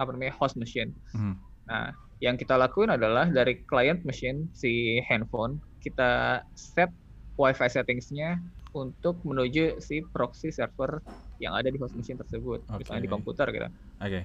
apa 0.00 0.10
namanya 0.10 0.34
host 0.40 0.56
machine. 0.56 0.90
Mm. 1.12 1.36
Nah, 1.68 1.92
yang 2.24 2.40
kita 2.40 2.56
lakuin 2.56 2.88
adalah 2.88 3.28
dari 3.28 3.60
client 3.68 4.02
machine 4.08 4.48
si 4.56 4.98
handphone 5.04 5.60
kita 5.84 6.40
set 6.56 6.88
WiFi 7.36 7.68
settingsnya 7.68 8.40
untuk 8.72 9.20
menuju 9.22 9.78
si 9.78 10.02
proxy 10.02 10.50
server 10.50 10.98
yang 11.38 11.54
ada 11.54 11.68
di 11.70 11.78
host 11.78 11.94
machine 11.94 12.18
tersebut, 12.18 12.64
okay. 12.66 12.82
misalnya 12.82 13.02
di 13.04 13.12
komputer 13.12 13.46
gitu. 13.52 13.68
Oke. 14.00 14.24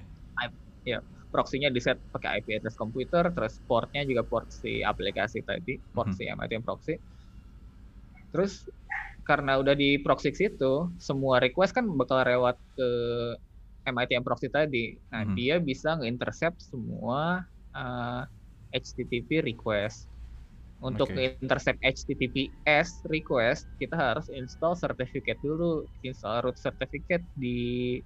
Ya, 0.84 1.04
proxy-nya 1.30 1.70
di 1.70 1.78
set 1.78 1.96
pakai 2.10 2.42
IP 2.42 2.58
address 2.58 2.76
komputer, 2.76 3.30
terus 3.30 3.62
portnya 3.64 4.02
juga 4.02 4.26
port 4.26 4.50
si 4.50 4.82
aplikasi 4.82 5.46
tadi, 5.46 5.78
port 5.94 6.10
mm 6.10 6.18
-hmm. 6.18 6.26
si 6.26 6.34
MITM 6.34 6.62
proxy. 6.66 6.94
Terus 8.34 8.66
karena 9.24 9.62
udah 9.62 9.78
di 9.78 10.00
proxy 10.02 10.34
situ, 10.34 10.90
semua 10.98 11.38
request 11.38 11.76
kan 11.76 11.86
bakal 11.94 12.26
lewat 12.26 12.58
ke 12.74 12.88
MITM 13.86 14.26
proxy 14.26 14.50
tadi. 14.50 14.98
Nah, 15.14 15.22
mm 15.22 15.26
-hmm. 15.30 15.36
dia 15.38 15.54
bisa 15.62 15.96
nge-intercept 15.98 16.58
semua 16.60 17.46
uh, 17.74 18.22
eh, 18.74 18.82
HTTP 18.82 19.46
request. 19.46 20.10
Untuk 20.80 21.12
okay. 21.12 21.36
intercept 21.44 21.76
HTTPS 21.84 23.04
request, 23.12 23.68
kita 23.76 23.92
harus 23.92 24.32
install 24.32 24.72
certificate 24.72 25.36
dulu, 25.44 25.84
install 26.00 26.40
root 26.48 26.56
certificate 26.56 27.20
di 27.36 28.00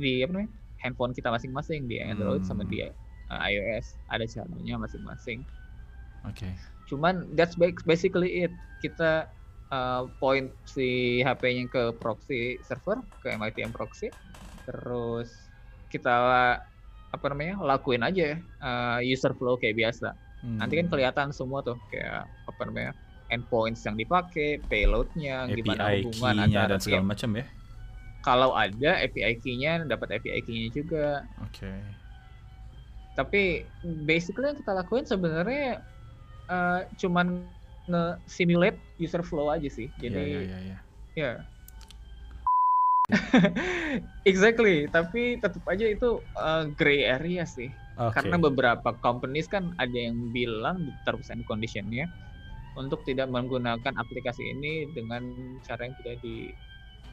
di 0.00 0.24
apa 0.24 0.32
namanya? 0.32 0.50
Handphone 0.78 1.12
kita 1.14 1.28
masing-masing 1.28 1.86
di 1.86 2.02
Android 2.02 2.42
hmm. 2.42 2.48
sama 2.48 2.62
di 2.66 2.84
uh, 2.84 3.40
iOS. 3.44 3.98
Ada 4.10 4.24
caranya 4.26 4.74
masing-masing. 4.80 5.42
Oke. 6.26 6.46
Okay. 6.46 6.52
Cuman 6.88 7.28
that's 7.36 7.58
basically 7.84 8.46
it. 8.48 8.52
Kita 8.78 9.26
uh, 9.74 10.06
point 10.22 10.54
si 10.64 11.20
HP-nya 11.26 11.66
ke 11.66 11.82
proxy 11.98 12.62
server, 12.62 13.02
ke 13.22 13.34
MITM 13.34 13.74
proxy. 13.74 14.08
Terus 14.66 15.30
kita 15.90 16.14
apa 17.08 17.26
namanya? 17.32 17.56
lakuin 17.64 18.04
aja 18.04 18.36
uh, 18.60 19.00
user 19.00 19.32
flow 19.32 19.56
kayak 19.56 19.80
biasa 19.80 20.12
Hmm. 20.42 20.58
Nanti 20.62 20.78
kan 20.78 20.86
kelihatan 20.86 21.28
semua 21.34 21.66
tuh 21.66 21.74
kayak 21.90 22.30
apa 22.46 22.60
namanya 22.66 22.92
endpoints 23.28 23.84
yang 23.84 23.98
dipakai, 23.98 24.62
payloadnya, 24.70 25.50
API 25.50 25.60
gimana 25.60 25.82
hubungan 26.00 26.34
antara 26.48 26.78
dan 26.78 26.80
segala 26.80 27.04
macam 27.04 27.30
ya. 27.36 27.44
Kalau 28.26 28.52
ada 28.52 28.98
API 28.98 29.38
key-nya, 29.38 29.86
dapat 29.86 30.18
API 30.18 30.42
key-nya 30.42 30.68
juga. 30.74 31.24
Oke. 31.42 31.64
Okay. 31.64 31.80
Tapi 33.14 33.42
basically 34.06 34.54
yang 34.54 34.58
kita 34.58 34.72
lakuin 34.78 35.06
sebenarnya 35.06 35.82
uh, 36.50 36.86
cuman 36.98 37.46
nge-simulate 37.88 38.78
user 39.00 39.22
flow 39.24 39.50
aja 39.50 39.66
sih. 39.66 39.88
Jadi 39.98 40.22
yeah, 40.22 40.42
yeah, 40.44 40.60
yeah, 40.60 40.60
yeah. 40.62 40.80
ya. 41.16 41.32
exactly, 44.28 44.84
tapi 44.92 45.40
tetap 45.40 45.64
aja 45.64 45.88
itu 45.88 46.20
uh, 46.36 46.68
gray 46.76 47.08
area 47.08 47.48
sih. 47.48 47.72
Okay. 47.96 48.20
Karena 48.20 48.36
beberapa 48.36 48.92
companies 49.00 49.48
kan 49.48 49.72
ada 49.80 49.96
yang 49.96 50.28
bilang 50.30 50.84
di 50.84 50.92
terms 51.08 51.32
and 51.32 51.42
conditionnya 51.48 52.06
untuk 52.78 53.02
tidak 53.08 53.26
menggunakan 53.32 53.96
aplikasi 53.98 54.54
ini 54.54 54.86
dengan 54.94 55.24
cara 55.66 55.88
yang 55.88 55.96
tidak 56.04 56.20
di 56.22 56.52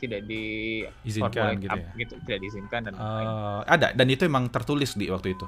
tidak 0.01 0.27
di 0.27 0.83
izinkan 1.07 1.59
gitu, 1.59 1.71
ya? 1.71 1.87
gitu 1.99 2.13
tidak 2.25 2.39
diizinkan 2.43 2.81
dan 2.89 2.93
uh, 2.97 3.61
ada 3.67 3.95
dan 3.95 4.07
itu 4.11 4.27
emang 4.27 4.51
tertulis 4.51 4.93
di 4.95 5.07
waktu 5.07 5.35
itu 5.37 5.47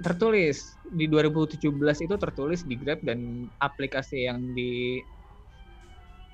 tertulis 0.00 0.76
di 0.92 1.08
2017 1.08 1.72
itu 2.04 2.14
tertulis 2.20 2.60
di 2.68 2.76
Grab 2.76 3.00
dan 3.00 3.48
aplikasi 3.64 4.28
yang 4.28 4.52
di 4.52 5.00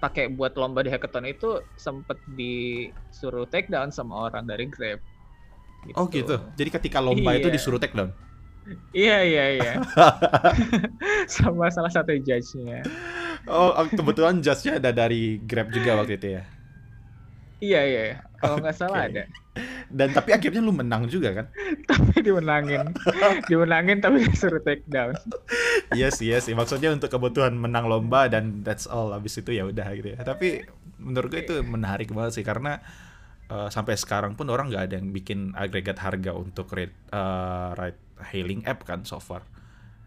pakai 0.03 0.35
buat 0.35 0.59
lomba 0.59 0.83
di 0.83 0.91
hackathon 0.91 1.31
itu 1.31 1.63
sempat 1.79 2.19
disuruh 2.35 3.47
take 3.47 3.71
down 3.71 3.95
sama 3.95 4.27
orang 4.27 4.51
dari 4.51 4.67
Grab 4.67 4.99
Gitu. 5.83 5.97
Oh 5.99 6.07
gitu. 6.07 6.37
Jadi 6.55 6.71
ketika 6.71 6.99
lomba 7.03 7.35
iya. 7.35 7.43
itu 7.43 7.49
disuruh 7.51 7.83
take 7.83 7.95
down. 7.95 8.15
Iya 8.95 9.19
iya 9.27 9.45
iya. 9.59 9.73
Sama 11.35 11.69
salah 11.73 11.91
satu 11.91 12.15
judge-nya. 12.15 12.87
Oh, 13.51 13.75
oh 13.75 13.87
kebetulan 13.91 14.39
judge-nya 14.39 14.79
ada 14.79 14.91
dari 14.95 15.43
Grab 15.43 15.75
juga 15.75 15.99
waktu 15.99 16.15
itu 16.19 16.29
ya. 16.39 16.43
Iya 17.63 17.81
iya. 17.87 18.03
Kalau 18.43 18.59
nggak 18.59 18.75
okay. 18.75 18.83
salah 18.83 19.07
ada. 19.07 19.23
Dan 19.87 20.11
tapi 20.11 20.35
akhirnya 20.35 20.59
lu 20.59 20.75
menang 20.75 21.07
juga 21.07 21.31
kan? 21.31 21.47
tapi 21.91 22.27
dimenangin. 22.27 22.91
dimenangin 23.47 24.03
tapi 24.03 24.27
disuruh 24.27 24.59
take 24.67 24.83
down. 24.91 25.15
Iya 25.95 26.11
yes, 26.11 26.19
iya 26.19 26.43
yes, 26.43 26.51
sih. 26.51 26.55
Maksudnya 26.59 26.91
untuk 26.91 27.07
kebutuhan 27.07 27.55
menang 27.55 27.87
lomba 27.87 28.27
dan 28.27 28.67
that's 28.67 28.91
all. 28.91 29.15
Habis 29.15 29.39
itu 29.39 29.55
ya 29.55 29.63
udah 29.71 29.87
gitu 29.95 30.19
ya. 30.19 30.27
Tapi 30.27 30.67
menurut 30.99 31.31
gue 31.31 31.43
itu 31.47 31.55
menarik 31.63 32.11
banget 32.11 32.43
sih 32.43 32.47
karena 32.47 32.83
uh, 33.47 33.71
sampai 33.71 33.95
sekarang 33.95 34.35
pun 34.35 34.51
orang 34.51 34.67
nggak 34.71 34.85
ada 34.91 34.95
yang 34.99 35.15
bikin 35.15 35.55
agregat 35.55 36.03
harga 36.03 36.35
untuk 36.35 36.67
rate, 36.75 36.99
uh, 37.15 37.79
ride 37.79 38.01
hailing 38.25 38.63
app 38.65 38.87
kan 38.87 39.03
so 39.03 39.19
far 39.19 39.43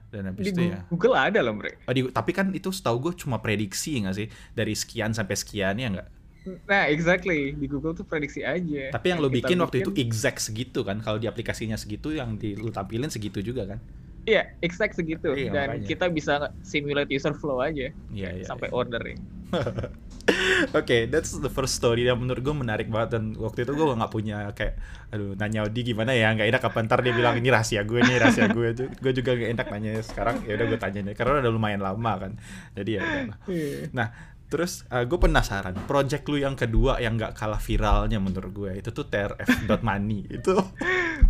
dan 0.09 0.31
habis 0.31 0.49
di 0.49 0.51
itu 0.55 0.61
ya 0.71 0.83
Google 0.87 1.15
ada 1.19 1.39
loh 1.43 1.55
mereka 1.59 1.83
oh, 1.87 1.93
di, 1.93 2.01
tapi 2.09 2.31
kan 2.31 2.51
itu 2.55 2.71
setahu 2.71 3.11
gue 3.11 3.13
cuma 3.19 3.43
prediksi 3.43 3.99
nggak 3.99 4.15
sih 4.15 4.27
dari 4.55 4.73
sekian 4.73 5.11
sampai 5.11 5.35
sekian 5.35 5.75
ya 5.75 5.89
nggak 5.91 6.09
Nah, 6.45 6.85
exactly 6.85 7.57
di 7.57 7.65
Google 7.65 7.97
tuh 7.97 8.05
prediksi 8.05 8.45
aja. 8.45 8.93
Tapi 8.93 9.05
yang 9.09 9.17
lo 9.17 9.33
bikin, 9.33 9.57
bikin 9.57 9.65
waktu 9.65 9.77
itu 9.81 9.91
exact 9.97 10.45
segitu 10.45 10.85
kan? 10.85 11.01
Kalau 11.01 11.17
di 11.17 11.25
aplikasinya 11.25 11.73
segitu, 11.73 12.13
yang 12.13 12.37
di 12.37 12.53
lu 12.53 12.69
tampilin 12.69 13.09
segitu 13.09 13.41
juga 13.41 13.65
kan? 13.65 13.79
Iya, 14.25 14.53
exact 14.61 14.97
segitu. 14.97 15.33
Iya, 15.33 15.53
Dan 15.53 15.67
makanya. 15.81 15.87
kita 15.89 16.05
bisa 16.09 16.33
simulate 16.61 17.13
user 17.13 17.33
flow 17.33 17.61
aja. 17.61 17.89
Iya, 18.13 18.29
iya. 18.41 18.45
Sampai 18.45 18.69
iya. 18.69 18.77
ordering. 18.77 19.19
Oke, 19.55 20.77
okay, 20.81 21.01
that's 21.05 21.37
the 21.37 21.51
first 21.51 21.77
story 21.77 22.09
yang 22.09 22.17
menurut 22.17 22.41
gue 22.41 22.55
menarik 22.55 22.87
banget 22.89 23.19
dan 23.19 23.37
waktu 23.37 23.63
itu 23.63 23.71
gue 23.77 23.85
nggak 23.85 24.11
punya 24.11 24.49
kayak, 24.57 24.79
aduh 25.13 25.37
nanya 25.37 25.69
Odi 25.69 25.81
gimana 25.85 26.11
ya 26.17 26.33
nggak 26.33 26.49
enak 26.49 26.63
apa 26.65 26.77
ntar 26.85 26.99
dia 27.05 27.13
bilang 27.13 27.37
ini 27.37 27.47
rahasia 27.53 27.85
gue 27.85 28.01
nih 28.01 28.17
rahasia 28.19 28.49
gue 28.49 28.67
tuh 28.73 28.87
gue 28.89 29.11
juga 29.13 29.31
gak 29.37 29.49
enak 29.53 29.67
nanya 29.69 29.91
sekarang 30.01 30.35
ya 30.43 30.57
udah 30.57 30.67
gue 30.67 30.79
tanya 30.81 30.99
nih 31.05 31.15
karena 31.15 31.45
udah 31.45 31.51
lumayan 31.53 31.81
lama 31.85 32.11
kan 32.17 32.31
jadi 32.73 32.91
ya 32.97 33.01
udah. 33.01 33.37
Iya. 33.47 33.77
Nah 33.93 34.07
Terus 34.45 34.85
uh, 34.93 35.01
gue 35.03 35.17
penasaran, 35.17 35.73
project 35.89 36.25
lu 36.29 36.37
yang 36.37 36.53
kedua 36.53 37.01
yang 37.01 37.17
gak 37.17 37.33
kalah 37.33 37.57
viralnya 37.57 38.21
menurut 38.21 38.51
gue 38.53 38.71
itu 38.77 38.89
tuh 38.93 39.09
trf.money 39.09 40.29
itu 40.37 40.53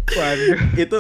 Waduh. 0.06 0.58
itu 0.76 1.00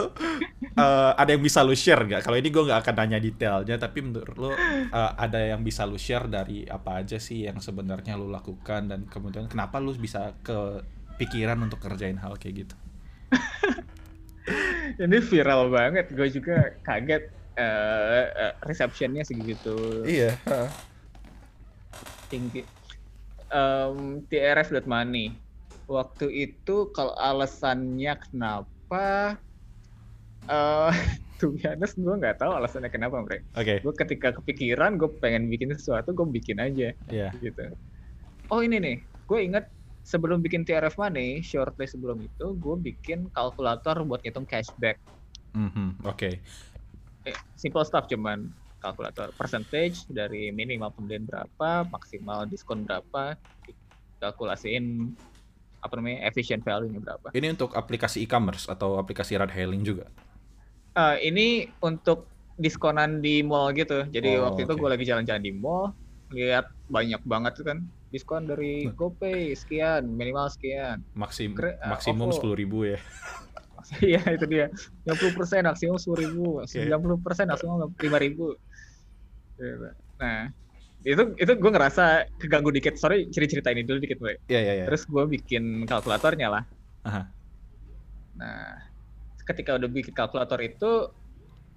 uh, 0.79 1.11
ada 1.13 1.29
yang 1.35 1.43
bisa 1.43 1.59
lu 1.61 1.75
share 1.75 2.07
gak? 2.07 2.23
Kalau 2.23 2.39
ini 2.39 2.47
gue 2.47 2.63
gak 2.63 2.87
akan 2.87 2.95
nanya 3.03 3.19
detailnya, 3.19 3.75
tapi 3.75 3.99
menurut 3.99 4.35
lu 4.39 4.51
uh, 4.51 4.55
ada 4.95 5.43
yang 5.43 5.59
bisa 5.61 5.83
lu 5.83 5.99
share 5.99 6.31
dari 6.31 6.63
apa 6.63 7.03
aja 7.03 7.19
sih 7.19 7.45
yang 7.51 7.59
sebenarnya 7.59 8.15
lu 8.15 8.31
lakukan 8.31 8.87
dan 8.87 9.05
kemudian 9.11 9.51
kenapa 9.51 9.83
lu 9.83 9.91
bisa 9.93 10.39
kepikiran 10.39 11.59
untuk 11.59 11.83
kerjain 11.83 12.15
hal 12.17 12.39
kayak 12.39 12.63
gitu? 12.63 12.75
ini 15.03 15.19
viral 15.19 15.67
banget, 15.67 16.15
gue 16.15 16.27
juga 16.31 16.79
kaget 16.79 17.27
uh, 17.59 18.25
uh, 18.31 18.53
receptionnya 18.63 19.23
segitu 19.23 20.03
iya 20.05 20.35
tinggi 22.27 22.61
um, 23.51 24.23
TRF.money 24.27 25.35
waktu 25.85 26.49
itu 26.49 26.89
kalau 26.93 27.13
alasannya 27.17 28.13
kenapa 28.17 29.37
uh, 30.49 30.93
to 31.39 31.53
be 31.53 31.61
honest 31.67 31.97
gue 31.99 32.15
nggak 32.15 32.41
tahu 32.41 32.51
alasannya 32.55 32.89
kenapa 32.89 33.21
mereka. 33.21 33.43
Oke. 33.59 33.63
Okay. 33.63 33.77
Gue 33.83 33.93
ketika 33.95 34.27
kepikiran 34.41 34.97
gue 34.97 35.09
pengen 35.19 35.51
bikin 35.51 35.73
sesuatu 35.75 36.15
gue 36.15 36.27
bikin 36.31 36.57
aja. 36.61 36.95
Iya. 37.11 37.29
Yeah. 37.29 37.31
Gitu. 37.41 37.75
Oh 38.49 38.61
ini 38.61 38.77
nih, 38.77 38.97
gue 39.25 39.39
inget 39.41 39.65
sebelum 40.05 40.39
bikin 40.45 40.61
TRF 40.63 41.01
Money, 41.01 41.41
shortlist 41.41 41.97
sebelum 41.97 42.21
itu 42.21 42.45
gue 42.55 42.75
bikin 42.77 43.29
kalkulator 43.33 44.05
buat 44.05 44.21
ngitung 44.21 44.45
cashback. 44.45 45.01
Mm 45.57 45.69
-hmm. 45.73 45.87
Oke. 46.05 46.39
Okay. 47.25 47.33
Eh, 47.33 47.37
simple 47.57 47.81
stuff 47.81 48.05
cuman 48.05 48.53
kalkulator 48.85 49.33
percentage 49.33 50.05
dari 50.05 50.53
minimal 50.53 50.93
pembelian 50.93 51.25
berapa, 51.25 51.89
maksimal 51.89 52.45
diskon 52.45 52.85
berapa, 52.85 53.33
kalkulasiin 54.21 55.09
apa 55.81 55.93
namanya 55.97 56.29
efficient 56.29 56.61
value-nya 56.61 57.01
berapa. 57.01 57.27
Ini 57.33 57.57
untuk 57.57 57.73
aplikasi 57.73 58.21
e-commerce 58.21 58.69
atau 58.69 59.01
aplikasi 59.01 59.37
ride 59.37 59.53
hailing 59.53 59.81
juga? 59.81 60.05
Uh, 60.93 61.17
ini 61.21 61.69
untuk 61.81 62.29
diskonan 62.57 63.19
di 63.19 63.41
mall 63.41 63.73
gitu. 63.73 64.05
Jadi 64.09 64.37
oh, 64.37 64.49
waktu 64.49 64.65
okay. 64.65 64.69
itu 64.69 64.73
gue 64.81 64.89
lagi 64.89 65.05
jalan-jalan 65.05 65.43
di 65.43 65.53
mall, 65.53 65.93
lihat 66.33 66.69
banyak 66.89 67.21
banget 67.25 67.53
kan 67.61 67.85
diskon 68.09 68.47
dari 68.47 68.87
GoPay 68.95 69.53
sekian, 69.53 70.07
minimal 70.07 70.47
sekian. 70.47 71.03
Maksim, 71.13 71.53
Kre 71.53 71.75
uh, 71.81 71.91
maksimum 71.91 72.31
sepuluh 72.31 72.55
ribu 72.57 72.85
ya. 72.85 72.99
Iya 74.01 74.17
itu 74.33 74.49
dia. 74.49 74.73
50 75.05 75.37
persen 75.37 75.61
maksimum 75.61 76.01
sepuluh 76.01 76.19
ribu, 76.25 76.45
sembilan 76.65 76.99
puluh 77.05 77.17
persen 77.21 77.45
maksimum 77.45 77.93
lima 78.01 78.17
ribu. 78.17 78.57
Nah 80.19 80.51
itu 81.05 81.23
itu 81.37 81.51
gue 81.53 81.71
ngerasa 81.71 82.25
keganggu 82.41 82.73
dikit. 82.73 82.97
Sorry 82.97 83.29
cerita-cerita 83.29 83.69
ini 83.71 83.85
dulu 83.85 84.01
dikit. 84.01 84.17
Iya 84.49 84.59
iya 84.61 84.73
iya. 84.81 84.85
Terus 84.89 85.05
gue 85.05 85.23
bikin 85.37 85.85
kalkulatornya 85.85 86.47
lah. 86.49 86.63
Aha. 87.05 87.23
Nah 88.35 88.81
ketika 89.45 89.77
udah 89.77 89.89
bikin 89.89 90.13
kalkulator 90.17 90.57
itu 90.65 91.13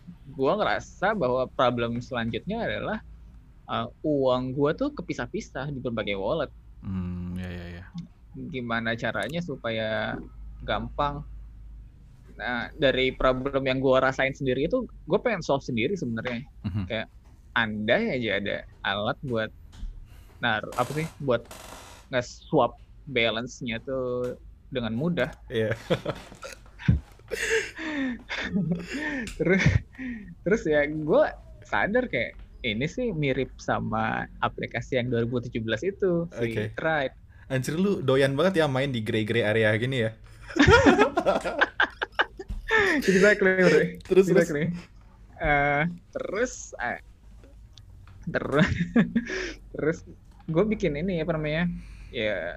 gue 0.08 0.52
ngerasa 0.56 1.12
bahwa 1.12 1.44
problem 1.52 2.00
selanjutnya 2.00 2.64
adalah 2.64 2.98
uh, 3.68 3.92
uang 4.00 4.56
gue 4.56 4.70
tuh 4.72 4.88
kepisah-pisah 4.96 5.68
di 5.68 5.78
berbagai 5.84 6.16
wallet. 6.16 6.48
Hmm, 6.80 7.36
ya 7.36 7.50
ya 7.52 7.66
ya. 7.80 7.84
Gimana 8.48 8.96
caranya 8.96 9.44
supaya 9.44 10.16
gampang? 10.64 11.20
Nah 12.40 12.72
dari 12.80 13.12
problem 13.12 13.66
yang 13.68 13.84
gue 13.84 13.96
rasain 14.00 14.32
sendiri 14.32 14.64
itu 14.64 14.88
gue 14.88 15.18
pengen 15.20 15.44
solve 15.44 15.60
sendiri 15.60 15.92
sebenarnya. 15.92 16.40
Mm-hmm. 16.64 16.84
Kayak 16.88 17.06
andai 17.58 18.14
aja 18.14 18.30
ada 18.38 18.56
alat 18.86 19.18
buat 19.26 19.50
nah 20.38 20.62
apa 20.78 20.90
sih 20.94 21.06
buat 21.18 21.42
nggak 22.14 22.22
swap 22.22 22.78
balance-nya 23.10 23.82
tuh 23.82 24.38
dengan 24.68 24.92
mudah. 24.94 25.32
Iya. 25.48 25.72
Yeah. 25.72 25.76
terus 29.36 29.64
terus 30.44 30.62
ya 30.64 30.88
gue 30.88 31.24
sadar 31.68 32.08
kayak 32.08 32.32
ini 32.64 32.88
sih 32.88 33.12
mirip 33.12 33.52
sama 33.60 34.24
aplikasi 34.40 34.96
yang 34.96 35.12
2017 35.12 35.92
itu 35.92 36.12
si 36.32 36.52
okay. 36.52 36.72
Tride. 36.72 37.14
Anjir 37.48 37.80
lu 37.80 38.04
doyan 38.04 38.36
banget 38.36 38.64
ya 38.64 38.66
main 38.68 38.92
di 38.92 39.00
grey-grey 39.00 39.44
area 39.44 39.72
gini 39.76 40.08
ya. 40.08 40.10
exactly. 43.08 43.96
Terus 44.04 44.26
exactly. 44.28 44.72
Uh, 45.38 45.86
terus 46.12 46.74
uh, 46.82 46.98
terus 48.28 48.70
terus 49.74 49.98
gue 50.48 50.64
bikin 50.64 50.96
ini 50.96 51.20
apa 51.20 51.36
namanya 51.36 51.68
ya 52.08 52.56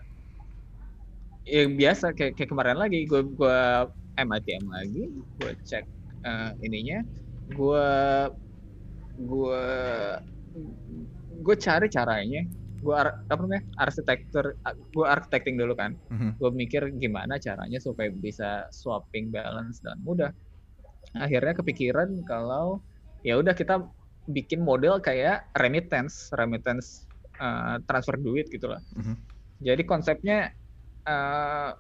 ya 1.44 1.68
biasa 1.68 2.16
kayak, 2.16 2.38
kayak 2.38 2.50
kemarin 2.54 2.78
lagi 2.80 3.04
gue 3.10 3.22
gue 3.26 3.60
MATM 4.22 4.66
lagi 4.70 5.04
gue 5.12 5.52
cek 5.66 5.86
uh, 6.24 6.52
ininya 6.64 7.04
gue 7.52 7.88
gue 9.22 9.66
gue 11.42 11.56
cari 11.58 11.88
caranya 11.92 12.42
gue 12.82 12.98
apa 12.98 13.42
namanya 13.46 13.64
arsitektur 13.78 14.58
gue 14.90 15.06
architecting 15.06 15.56
dulu 15.58 15.78
kan 15.78 15.94
mm-hmm. 16.10 16.42
gue 16.42 16.50
mikir 16.50 16.84
gimana 16.98 17.38
caranya 17.38 17.78
supaya 17.78 18.10
bisa 18.10 18.66
swapping 18.74 19.30
balance 19.30 19.84
dan 19.86 20.02
mudah 20.02 20.34
akhirnya 21.14 21.54
kepikiran 21.62 22.10
kalau 22.26 22.82
ya 23.22 23.38
udah 23.38 23.54
kita 23.54 23.86
bikin 24.32 24.64
model 24.64 24.98
kayak 25.04 25.48
remittance 25.60 26.32
remittance 26.36 27.06
uh, 27.40 27.78
transfer 27.86 28.16
duit 28.18 28.48
gitulah 28.48 28.80
mm-hmm. 28.96 29.16
jadi 29.62 29.84
konsepnya 29.84 30.38
uh, 31.06 31.76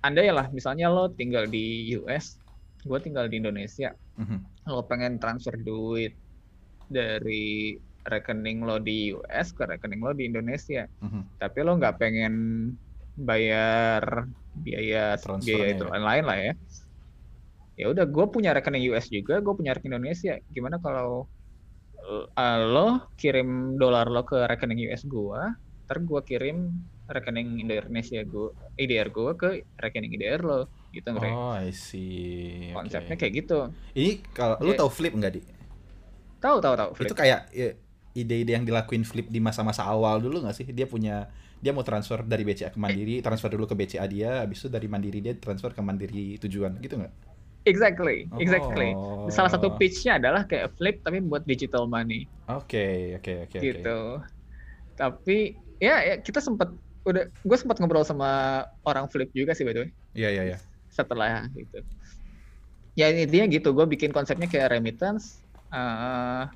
anda 0.00 0.20
ya 0.24 0.32
lah 0.32 0.46
misalnya 0.52 0.88
lo 0.88 1.12
tinggal 1.12 1.44
di 1.48 1.92
US 2.00 2.40
gue 2.84 2.98
tinggal 3.00 3.28
di 3.28 3.40
Indonesia 3.40 3.92
mm-hmm. 4.16 4.68
lo 4.72 4.84
pengen 4.88 5.20
transfer 5.20 5.56
duit 5.60 6.16
dari 6.88 7.76
rekening 8.08 8.64
lo 8.64 8.80
di 8.80 9.12
US 9.12 9.52
ke 9.52 9.68
rekening 9.68 10.00
lo 10.00 10.12
di 10.16 10.24
Indonesia 10.28 10.88
mm-hmm. 10.88 11.22
tapi 11.40 11.58
lo 11.60 11.76
nggak 11.76 11.96
pengen 12.00 12.34
bayar 13.20 14.24
biaya 14.56 15.14
biaya 15.20 15.68
itu 15.76 15.84
ya. 15.84 15.90
lain-lain 15.92 16.24
lah 16.24 16.38
ya 16.40 16.52
ya 17.80 17.86
udah 17.88 18.04
gue 18.04 18.26
punya 18.28 18.52
rekening 18.52 18.92
US 18.92 19.08
juga 19.08 19.40
gue 19.40 19.54
punya 19.56 19.72
rekening 19.76 20.00
Indonesia 20.00 20.36
gimana 20.52 20.76
kalau 20.80 21.28
uh, 22.28 22.58
lo 22.66 22.88
kirim 23.16 23.80
dolar 23.80 24.10
lo 24.10 24.26
ke 24.26 24.36
rekening 24.36 24.90
US 24.90 25.06
gue 25.06 25.40
ter 25.90 25.98
gue 26.02 26.20
kirim 26.22 26.70
rekening 27.10 27.58
Indonesia 27.66 28.22
gue 28.22 28.54
IDR 28.78 29.10
gue 29.10 29.32
ke 29.34 29.48
rekening 29.78 30.14
IDR 30.14 30.42
lo 30.42 30.70
gitu 30.94 31.10
ngerti 31.10 31.30
oh 31.30 31.54
I 31.54 31.70
see. 31.70 32.70
Konsepnya 32.74 33.14
kayak 33.14 33.32
gitu. 33.46 33.70
Ini 33.94 34.22
kalau 34.34 34.58
lu 34.62 34.74
tahu 34.74 34.90
flip 34.90 35.14
nggak 35.14 35.32
di? 35.34 35.42
Tahu 36.42 36.56
tahu 36.58 36.74
tahu 36.74 36.90
itu 37.04 37.14
kayak 37.14 37.52
ya, 37.52 37.74
ide-ide 38.16 38.52
yang 38.58 38.64
dilakuin 38.66 39.06
flip 39.06 39.28
di 39.30 39.38
masa-masa 39.38 39.86
awal 39.86 40.18
dulu 40.18 40.42
nggak 40.42 40.56
sih? 40.56 40.66
Dia 40.70 40.86
punya 40.86 41.30
dia 41.60 41.76
mau 41.76 41.84
transfer 41.84 42.24
dari 42.24 42.42
BCA 42.42 42.72
ke 42.72 42.80
Mandiri 42.80 43.20
transfer 43.20 43.52
dulu 43.52 43.68
ke 43.68 43.76
BCA 43.76 44.08
dia 44.08 44.40
habis 44.40 44.64
itu 44.64 44.72
dari 44.72 44.88
Mandiri 44.88 45.20
dia 45.20 45.36
transfer 45.36 45.76
ke 45.76 45.84
Mandiri 45.84 46.40
tujuan 46.40 46.80
gitu 46.80 46.96
nggak 46.96 47.12
Exactly, 47.68 48.24
exactly. 48.40 48.96
Oh. 48.96 49.28
Salah 49.28 49.52
satu 49.52 49.76
pitch-nya 49.76 50.16
adalah 50.16 50.48
kayak 50.48 50.72
flip 50.80 51.04
tapi 51.04 51.20
buat 51.20 51.44
digital 51.44 51.84
money. 51.84 52.24
Oke, 52.48 52.64
okay, 52.64 52.94
oke, 53.16 53.20
okay, 53.20 53.36
oke. 53.44 53.50
Okay, 53.52 53.60
gitu. 53.60 54.00
Okay. 54.16 54.96
Tapi 54.96 55.38
ya, 55.76 55.96
ya 56.00 56.14
kita 56.24 56.40
sempat 56.40 56.72
udah 57.04 57.28
gue 57.28 57.56
sempat 57.56 57.80
ngobrol 57.80 58.04
sama 58.04 58.64
orang 58.84 59.08
flip 59.08 59.32
juga 59.36 59.52
sih 59.52 59.64
by 59.64 59.76
the 59.76 59.80
way. 59.84 59.90
Iya 60.16 60.28
iya 60.40 60.42
iya. 60.54 60.58
Setelah 60.88 61.48
gitu. 61.52 61.84
Ya 62.96 63.12
intinya 63.12 63.46
gitu, 63.48 63.76
gue 63.76 63.86
bikin 63.86 64.10
konsepnya 64.10 64.48
kayak 64.48 64.76
remittance 64.76 65.40
uh, 65.72 66.48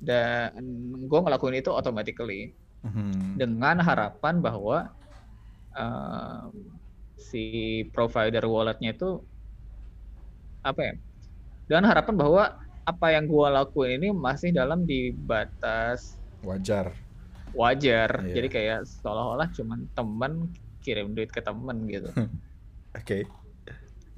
dan 0.00 0.60
gue 1.08 1.20
ngelakuin 1.24 1.60
itu 1.60 1.72
automatically 1.72 2.52
mm-hmm. 2.84 3.40
dengan 3.40 3.80
harapan 3.80 4.44
bahwa 4.44 4.92
uh, 5.76 6.48
si 7.16 7.82
provider 7.90 8.44
walletnya 8.44 8.92
itu 8.94 9.24
apa 10.64 10.80
ya? 10.80 10.94
Dengan 11.68 11.92
harapan 11.92 12.14
bahwa 12.16 12.44
apa 12.84 13.06
yang 13.16 13.24
gue 13.24 13.48
lakuin 13.48 13.96
ini 13.96 14.08
masih 14.12 14.52
dalam 14.52 14.84
di 14.84 15.08
batas 15.12 16.20
wajar 16.44 16.92
wajar 17.56 18.20
yeah. 18.28 18.34
jadi 18.36 18.48
kayak 18.52 18.80
seolah-olah 19.00 19.48
cuman 19.56 19.88
teman 19.96 20.52
kirim 20.84 21.16
duit 21.16 21.32
ke 21.32 21.40
temen 21.40 21.88
gitu 21.88 22.12
oke 22.12 22.28
okay. 22.92 23.24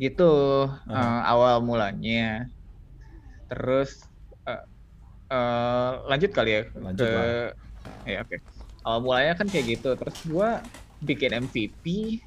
gitu 0.03 0.67
uh-huh. 0.67 0.91
uh, 0.91 1.23
awal 1.31 1.63
mulanya 1.63 2.51
terus 3.47 4.03
uh, 4.51 4.67
uh, 5.31 6.03
lanjut 6.11 6.35
kali 6.35 6.59
ya 6.59 6.63
lanjut 6.75 7.07
ke 7.07 7.15
lah. 7.15 7.55
ya 8.03 8.19
oke 8.27 8.35
okay. 8.35 8.39
awal 8.83 8.99
mulanya 9.07 9.39
kan 9.39 9.47
kayak 9.47 9.79
gitu 9.79 9.95
terus 9.95 10.19
gua 10.27 10.59
bikin 11.07 11.47
MVP 11.47 12.19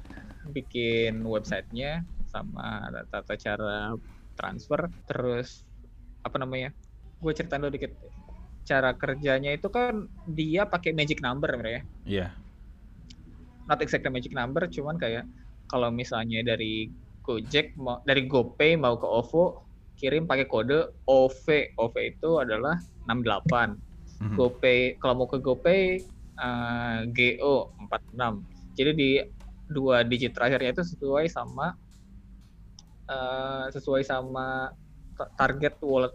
bikin 0.56 1.20
websitenya 1.20 2.00
sama 2.30 2.86
tata 3.10 3.34
cara 3.34 3.98
transfer 4.38 4.86
terus 5.10 5.66
apa 6.22 6.38
namanya 6.38 6.70
gue 7.20 7.32
ceritain 7.34 7.60
dulu 7.60 7.74
dikit 7.74 7.92
cara 8.64 8.94
kerjanya 8.94 9.50
itu 9.56 9.66
kan 9.66 10.06
dia 10.30 10.62
pakai 10.68 10.94
magic 10.94 11.18
number 11.20 11.50
ya. 11.50 11.60
Iya. 11.66 11.80
Yeah. 12.06 12.30
Not 13.66 13.82
exactly 13.82 14.14
magic 14.14 14.30
number, 14.30 14.62
cuman 14.70 14.94
kayak 14.96 15.26
kalau 15.70 15.90
misalnya 15.90 16.42
dari 16.42 16.90
Gojek 17.20 17.76
mau 17.78 18.02
dari 18.02 18.26
GoPay 18.26 18.74
mau 18.80 18.96
ke 18.96 19.06
OVO 19.06 19.62
kirim 20.00 20.24
pakai 20.24 20.48
kode 20.48 20.90
OV. 21.04 21.76
OV 21.76 21.94
itu 22.00 22.30
adalah 22.40 22.80
68. 23.04 23.76
Mm-hmm. 24.24 24.36
GoPay 24.36 24.78
kalau 24.96 25.14
mau 25.22 25.28
ke 25.28 25.38
GoPay 25.38 26.00
uh, 26.40 27.04
GO 27.12 27.70
46. 27.84 28.80
Jadi 28.80 28.90
di 28.96 29.10
dua 29.70 30.02
digit 30.02 30.34
terakhirnya 30.34 30.74
itu 30.74 30.82
sesuai 30.82 31.28
sama 31.30 31.76
uh, 33.10 33.66
sesuai 33.74 34.06
sama 34.06 34.70
target 35.36 35.76
wallet 35.82 36.14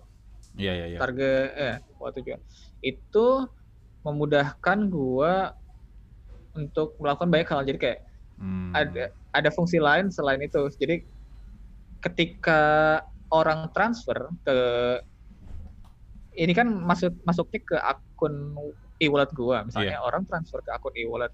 Iya 0.56 0.72
iya 0.72 0.86
iya. 0.96 1.00
Target 1.00 1.48
eh 1.56 1.76
buat 2.00 2.16
tujuan. 2.16 2.40
Itu 2.80 3.52
memudahkan 4.08 4.88
gua 4.88 5.52
untuk 6.56 6.96
melakukan 7.04 7.28
banyak 7.28 7.48
hal. 7.52 7.62
Jadi 7.68 7.80
kayak 7.80 8.00
hmm. 8.40 8.72
ada 8.72 9.12
ada 9.36 9.50
fungsi 9.52 9.84
lain 9.84 10.08
selain 10.08 10.40
itu. 10.40 10.72
Jadi 10.80 11.04
ketika 12.00 12.62
orang 13.34 13.68
transfer 13.76 14.32
ke 14.48 14.58
ini 16.36 16.52
kan 16.52 16.68
masuk 16.68 17.16
masuknya 17.24 17.60
ke 17.64 17.78
akun 17.80 18.56
e-wallet 19.00 19.32
gua 19.34 19.64
misalnya 19.64 19.98
yeah. 19.98 20.04
orang 20.04 20.28
transfer 20.28 20.60
ke 20.62 20.72
akun 20.72 20.94
e-wallet 20.94 21.32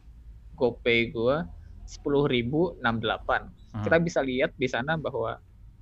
GoPay 0.56 1.10
gua 1.12 1.50
sepuluh 1.90 2.30
ribu 2.30 2.78
enam 2.80 3.02
delapan 3.02 3.50
hmm. 3.74 3.84
kita 3.84 3.98
bisa 3.98 4.20
lihat 4.22 4.54
di 4.56 4.70
sana 4.70 4.96
bahwa 4.96 5.42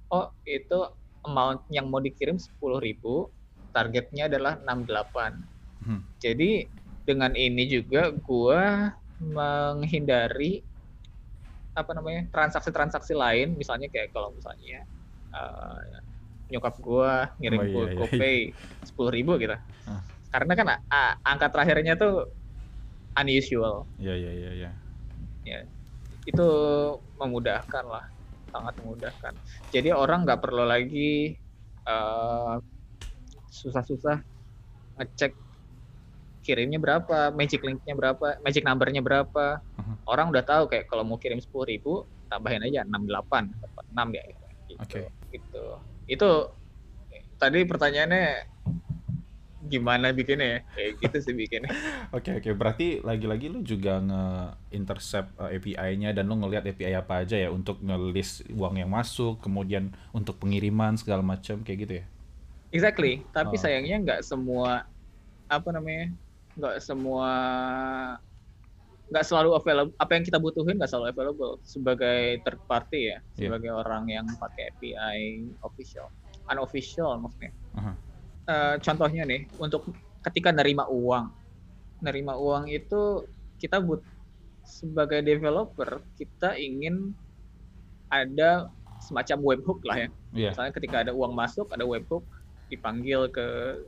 oh 0.10 0.34
itu 0.46 0.80
amount 1.26 1.66
yang 1.70 1.88
mau 1.90 2.02
dikirim 2.02 2.38
sepuluh 2.38 2.82
ribu 2.82 3.30
targetnya 3.74 4.30
adalah 4.30 4.58
enam 4.66 4.86
delapan 4.86 5.38
hmm. 5.86 6.02
jadi 6.22 6.66
dengan 7.06 7.34
ini 7.34 7.66
juga 7.66 8.14
gua 8.26 8.94
menghindari 9.20 10.62
apa 11.74 11.92
namanya 11.96 12.28
transaksi-transaksi 12.34 13.14
lain 13.16 13.56
misalnya 13.56 13.88
kayak 13.92 14.12
kalau 14.12 14.34
misalnya 14.36 14.84
uh, 15.32 15.80
nyokap 16.50 16.76
gua 16.82 17.30
ngirim 17.38 17.62
oh, 17.62 17.66
iya, 17.66 17.82
iya. 17.94 17.98
GoPay 17.98 18.38
sepuluh 18.82 19.12
ribu 19.14 19.38
gitu. 19.38 19.54
Uh. 19.86 20.02
Karena 20.30 20.54
kan 20.58 20.68
uh, 20.70 21.14
angka 21.26 21.48
terakhirnya 21.54 21.94
tuh 21.98 22.30
unusual. 23.18 23.86
Iya 24.02 24.14
iya 24.18 24.32
iya. 24.34 24.52
iya. 24.54 24.72
Ya, 25.48 25.60
itu 26.28 26.48
memudahkan 27.18 27.86
lah, 27.90 28.06
sangat 28.50 28.74
memudahkan. 28.82 29.34
Jadi 29.72 29.90
orang 29.94 30.26
nggak 30.26 30.42
perlu 30.42 30.66
lagi 30.66 31.38
uh, 31.86 32.58
susah-susah 33.50 34.22
ngecek 35.00 35.34
kirimnya 36.44 36.82
berapa, 36.82 37.30
magic 37.32 37.62
linknya 37.62 37.94
berapa, 37.94 38.42
magic 38.42 38.66
numbernya 38.66 39.06
berapa. 39.06 39.62
Uh-huh. 39.62 39.96
Orang 40.10 40.34
udah 40.34 40.42
tahu 40.42 40.66
kayak 40.68 40.90
kalau 40.90 41.06
mau 41.06 41.22
kirim 41.22 41.38
sepuluh 41.38 41.70
ribu 41.70 41.94
tambahin 42.30 42.66
aja 42.66 42.86
enam 42.86 43.06
delapan, 43.06 43.50
enam 43.94 44.08
ya. 44.14 44.24
Gitu. 44.26 44.44
Oke. 44.78 44.86
Okay. 44.86 45.06
Gitu 45.38 45.66
itu 46.10 46.30
tadi 47.38 47.60
pertanyaannya 47.64 48.26
gimana 49.70 50.10
bikinnya 50.10 50.48
ya 50.48 50.60
kayak 50.74 50.92
gitu 51.06 51.18
sih 51.30 51.34
bikinnya 51.38 51.70
oke 52.16 52.26
okay, 52.26 52.32
oke 52.42 52.50
okay. 52.50 52.54
berarti 52.58 52.88
lagi-lagi 53.06 53.48
lu 53.48 53.62
juga 53.62 54.02
nge-intercept 54.02 55.38
uh, 55.38 55.54
API-nya 55.54 56.12
dan 56.12 56.26
lu 56.26 56.36
ngelihat 56.42 56.66
API 56.66 56.98
apa 56.98 57.22
aja 57.22 57.38
ya 57.38 57.54
untuk 57.54 57.80
nge-list 57.80 58.50
uang 58.50 58.82
yang 58.82 58.90
masuk 58.90 59.40
kemudian 59.40 59.94
untuk 60.10 60.42
pengiriman 60.42 60.98
segala 60.98 61.22
macam 61.22 61.62
kayak 61.62 61.80
gitu 61.86 61.94
ya 62.02 62.06
exactly 62.74 63.22
tapi 63.32 63.56
oh. 63.56 63.62
sayangnya 63.62 63.98
nggak 64.02 64.22
semua 64.26 64.90
apa 65.50 65.70
namanya 65.70 66.10
nggak 66.58 66.76
semua 66.82 67.30
nggak 69.10 69.26
selalu 69.26 69.58
available 69.58 69.94
apa 69.98 70.12
yang 70.14 70.24
kita 70.26 70.38
butuhin 70.38 70.78
nggak 70.78 70.90
selalu 70.90 71.08
available 71.10 71.54
sebagai 71.66 72.42
third 72.46 72.62
party 72.70 73.10
ya 73.10 73.18
yeah. 73.18 73.50
sebagai 73.50 73.72
orang 73.74 74.06
yang 74.06 74.26
pakai 74.38 74.70
API 74.70 75.50
official 75.66 76.14
unofficial 76.50 77.18
maksudnya 77.18 77.54
uh-huh. 77.74 77.96
Uh, 78.50 78.76
contohnya 78.82 79.24
nih 79.30 79.46
untuk 79.62 79.94
ketika 80.26 80.50
nerima 80.50 80.90
uang 80.90 81.30
nerima 82.02 82.34
uang 82.34 82.66
itu 82.74 83.30
kita 83.62 83.78
but 83.78 84.02
sebagai 84.66 85.22
developer 85.22 86.02
kita 86.18 86.58
ingin 86.58 87.14
ada 88.10 88.74
semacam 89.00 89.54
webhook 89.54 89.86
lah 89.86 90.04
ya 90.06 90.10
yeah. 90.34 90.52
misalnya 90.52 90.74
ketika 90.74 90.98
ada 91.06 91.14
uang 91.14 91.38
masuk 91.38 91.70
ada 91.70 91.86
webhook 91.86 92.26
dipanggil 92.74 93.30
ke 93.30 93.80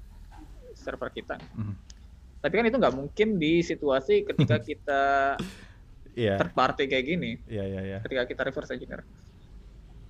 server 0.77 1.09
kita 1.09 1.35
uh-huh 1.57 1.75
tapi 2.41 2.53
kan 2.57 2.65
itu 2.65 2.77
nggak 2.81 2.97
mungkin 2.97 3.37
di 3.37 3.61
situasi 3.61 4.25
ketika 4.25 4.57
kita 4.69 5.03
yeah. 6.17 6.41
third 6.41 6.53
party 6.57 6.89
kayak 6.89 7.05
gini. 7.05 7.37
Yeah, 7.45 7.69
yeah, 7.69 7.83
yeah. 7.85 7.99
Ketika 8.01 8.25
kita 8.25 8.41
reverse 8.49 8.73
engineer. 8.73 9.05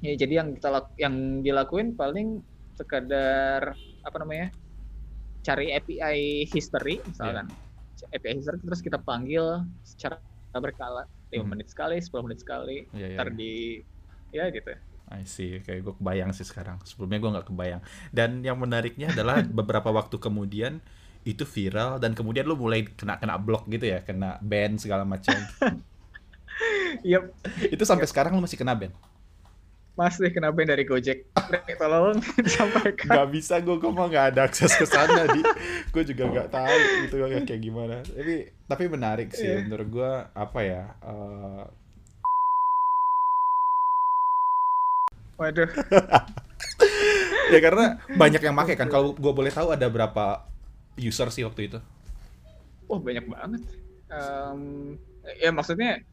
Ya 0.01 0.17
jadi 0.17 0.41
yang 0.41 0.57
kita 0.57 0.69
yang 0.97 1.45
dilakuin 1.45 1.93
paling 1.93 2.41
sekadar 2.73 3.77
apa 4.03 4.17
namanya? 4.21 4.49
cari 5.41 5.73
API 5.73 6.45
history 6.45 7.01
misalkan. 7.01 7.49
Yeah. 7.49 8.17
API 8.17 8.41
history 8.41 8.61
terus 8.61 8.81
kita 8.81 9.01
panggil 9.01 9.65
secara 9.81 10.21
berkala 10.53 11.09
5 11.33 11.41
hmm. 11.41 11.47
menit 11.49 11.67
sekali, 11.73 11.97
10 11.97 12.25
menit 12.27 12.39
sekali, 12.45 12.85
yeah, 12.93 13.15
yeah, 13.15 13.17
ntar 13.17 13.33
yeah. 13.33 13.37
di 13.37 13.53
ya 14.31 14.45
gitu. 14.53 14.71
I 15.11 15.27
see, 15.27 15.59
kayak 15.59 15.81
gue 15.83 15.93
kebayang 15.99 16.31
sih 16.31 16.47
sekarang. 16.47 16.79
Sebelumnya 16.87 17.19
gue 17.19 17.31
nggak 17.35 17.47
kebayang. 17.51 17.81
Dan 18.15 18.45
yang 18.47 18.55
menariknya 18.55 19.11
adalah 19.11 19.43
beberapa 19.59 19.91
waktu 19.91 20.15
kemudian 20.21 20.79
itu 21.21 21.45
viral 21.45 22.01
dan 22.01 22.17
kemudian 22.17 22.49
lu 22.49 22.57
mulai 22.57 22.81
kena 22.81 23.21
kena 23.21 23.37
blok 23.37 23.69
gitu 23.69 23.85
ya 23.85 24.01
kena 24.01 24.41
ban 24.41 24.73
segala 24.81 25.05
macam 25.05 25.37
yep. 27.05 27.29
itu 27.69 27.83
sampai 27.85 28.09
yep. 28.09 28.11
sekarang 28.11 28.33
lu 28.33 28.41
masih 28.41 28.57
kena 28.57 28.73
ban 28.73 28.89
masih 29.95 30.31
kena 30.31 30.49
ban 30.55 30.67
dari 30.67 30.87
Gojek 30.87 31.27
tolong 31.75 32.17
sampaikan 32.55 33.11
nggak 33.11 33.29
bisa 33.31 33.59
gue 33.59 33.75
gue 33.75 33.91
mau 33.91 34.07
nggak 34.07 34.35
ada 34.35 34.47
akses 34.47 34.71
ke 34.75 34.87
sana 34.87 35.27
di 35.29 35.43
gue 35.91 36.03
juga 36.07 36.23
nggak 36.31 36.49
tahu 36.49 36.77
itu 37.05 37.15
kayak 37.43 37.61
gimana 37.61 37.95
tapi 38.05 38.35
tapi 38.71 38.83
menarik 38.87 39.29
sih 39.35 39.51
yeah. 39.51 39.61
menurut 39.67 39.87
gue 39.91 40.11
apa 40.31 40.59
ya 40.63 40.83
uh... 41.03 41.63
waduh 45.35 45.67
ya 47.51 47.59
karena 47.59 47.99
banyak 48.15 48.41
yang 48.41 48.55
pakai 48.55 48.75
kan 48.79 48.87
kalau 48.87 49.11
gue 49.11 49.33
boleh 49.35 49.51
tahu 49.51 49.75
ada 49.75 49.87
berapa 49.91 50.47
user 50.99 51.27
sih 51.31 51.43
waktu 51.43 51.71
itu? 51.71 51.79
Wah 52.87 52.99
banyak 52.99 53.25
banget. 53.27 53.63
Um, 54.11 54.61
ya 55.39 55.51
maksudnya 55.51 56.03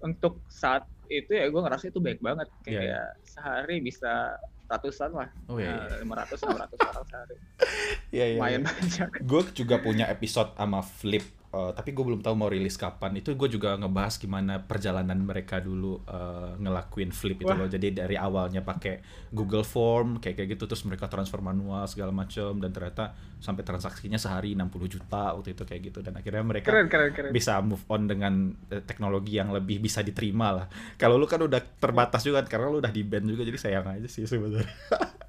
untuk 0.00 0.40
saat 0.48 0.88
itu 1.20 1.30
ya 1.36 1.44
gue 1.52 1.60
ngerasa 1.60 1.84
itu 1.92 2.00
baik 2.00 2.20
banget 2.24 2.48
kayak 2.64 2.72
yeah. 2.72 2.84
Iya. 2.88 3.02
sehari 3.28 3.76
bisa 3.84 4.40
ratusan 4.72 5.10
lah 5.12 5.28
oh, 5.52 5.60
iya, 5.60 5.84
iya. 5.84 6.00
lima 6.00 6.16
ratus 6.16 6.40
enam 6.40 6.56
ratus 6.56 6.78
orang 6.80 7.06
sehari 7.12 7.36
yeah, 8.16 8.26
yeah, 8.32 8.38
lumayan 8.40 8.62
yeah. 8.64 8.72
banyak 8.72 9.10
gue 9.20 9.42
juga 9.52 9.76
punya 9.84 10.04
episode 10.08 10.56
sama 10.56 10.80
Flip 10.80 11.41
uh, 11.52 11.70
tapi 11.76 11.92
gue 11.92 12.04
belum 12.04 12.20
tahu 12.24 12.34
mau 12.34 12.48
rilis 12.48 12.80
kapan 12.80 13.20
itu 13.20 13.36
gue 13.36 13.48
juga 13.52 13.76
ngebahas 13.76 14.16
gimana 14.16 14.64
perjalanan 14.64 15.20
mereka 15.20 15.60
dulu 15.60 16.00
uh, 16.08 16.56
ngelakuin 16.58 17.12
flip 17.12 17.44
itu 17.44 17.52
loh 17.52 17.68
jadi 17.68 18.04
dari 18.04 18.16
awalnya 18.16 18.64
pakai 18.64 19.28
Google 19.30 19.62
Form 19.62 20.18
kayak 20.18 20.42
kayak 20.42 20.48
gitu 20.56 20.64
terus 20.66 20.82
mereka 20.88 21.06
transfer 21.06 21.38
manual 21.44 21.84
segala 21.86 22.10
macam 22.10 22.56
dan 22.58 22.72
ternyata 22.72 23.12
sampai 23.38 23.62
transaksinya 23.62 24.16
sehari 24.16 24.56
60 24.56 24.72
juta 24.88 25.36
waktu 25.36 25.52
itu 25.52 25.62
kayak 25.68 25.80
gitu 25.92 25.98
dan 26.00 26.16
akhirnya 26.16 26.42
mereka 26.42 26.72
keren, 26.72 26.88
keren, 26.88 27.10
keren. 27.12 27.30
bisa 27.30 27.60
move 27.60 27.84
on 27.92 28.08
dengan 28.08 28.56
uh, 28.72 28.82
teknologi 28.82 29.36
yang 29.36 29.52
lebih 29.52 29.78
bisa 29.78 30.00
diterima 30.00 30.50
lah 30.56 30.66
kalau 30.96 31.20
lu 31.20 31.28
kan 31.28 31.38
udah 31.44 31.60
terbatas 31.78 32.24
juga 32.24 32.42
karena 32.48 32.72
lu 32.72 32.80
udah 32.80 32.90
di 32.90 33.04
band 33.04 33.28
juga 33.28 33.44
jadi 33.44 33.58
sayang 33.60 33.86
aja 34.00 34.08
sih 34.08 34.24
sebenarnya 34.24 34.72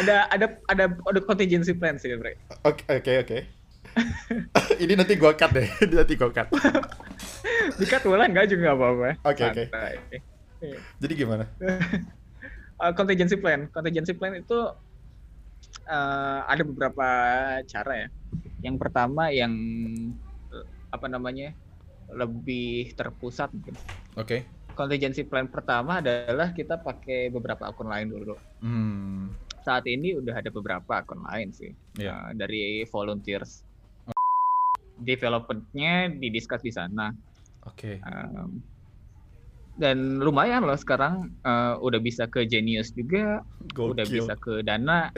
ada 0.00 0.28
ada 0.28 0.46
ada 0.68 0.84
ada 0.92 1.20
contingency 1.24 1.72
plan 1.72 1.96
sih, 1.96 2.12
Bre. 2.14 2.36
Oke 2.64 2.84
oke 2.88 3.12
oke. 3.24 3.38
ini 4.82 4.92
nanti 4.96 5.16
gua 5.16 5.32
cut 5.32 5.50
deh. 5.52 5.68
Ini 5.84 5.94
nanti 5.96 6.14
gua 6.16 6.30
cut. 6.30 6.48
Di 7.80 7.84
cut 7.88 8.02
boleh 8.04 8.28
enggak 8.28 8.52
juga 8.52 8.76
apa-apa. 8.76 9.16
Oke 9.24 9.42
oke. 9.48 9.64
Jadi 11.00 11.12
gimana? 11.16 11.44
uh, 12.80 12.92
contingency 12.92 13.36
plan. 13.40 13.68
Contingency 13.72 14.12
plan 14.12 14.36
itu 14.36 14.58
uh, 15.88 16.40
ada 16.44 16.62
beberapa 16.64 17.08
cara 17.64 17.92
ya. 18.06 18.08
Yang 18.64 18.76
pertama 18.80 19.32
yang 19.32 19.52
apa 20.92 21.06
namanya? 21.08 21.52
lebih 22.12 22.94
terpusat 22.94 23.50
mungkin. 23.50 23.74
Oke. 24.14 24.22
Okay. 24.22 24.40
Contingency 24.78 25.26
plan 25.26 25.50
pertama 25.50 25.98
adalah 25.98 26.54
kita 26.54 26.78
pakai 26.78 27.32
beberapa 27.34 27.66
akun 27.66 27.90
lain 27.90 28.12
dulu. 28.12 28.38
Hmm. 28.62 29.34
Saat 29.66 29.90
ini 29.90 30.14
udah 30.14 30.38
ada 30.38 30.52
beberapa 30.54 31.02
akun 31.02 31.26
lain 31.26 31.50
sih. 31.50 31.74
Yeah. 31.98 32.30
Uh, 32.30 32.32
dari 32.38 32.86
volunteers 32.86 33.65
developmentnya 35.00 36.12
didiskus 36.12 36.64
di 36.64 36.72
sana. 36.72 37.12
Oke. 37.66 37.98
Okay. 38.00 38.04
Um, 38.06 38.62
dan 39.76 40.24
lumayan 40.24 40.64
loh 40.64 40.76
sekarang 40.76 41.36
uh, 41.44 41.76
udah 41.84 42.00
bisa 42.00 42.24
ke 42.24 42.48
Genius 42.48 42.96
juga, 42.96 43.44
Gokil. 43.76 43.92
udah 43.92 44.06
bisa 44.08 44.32
ke 44.40 44.64
Dana. 44.64 45.12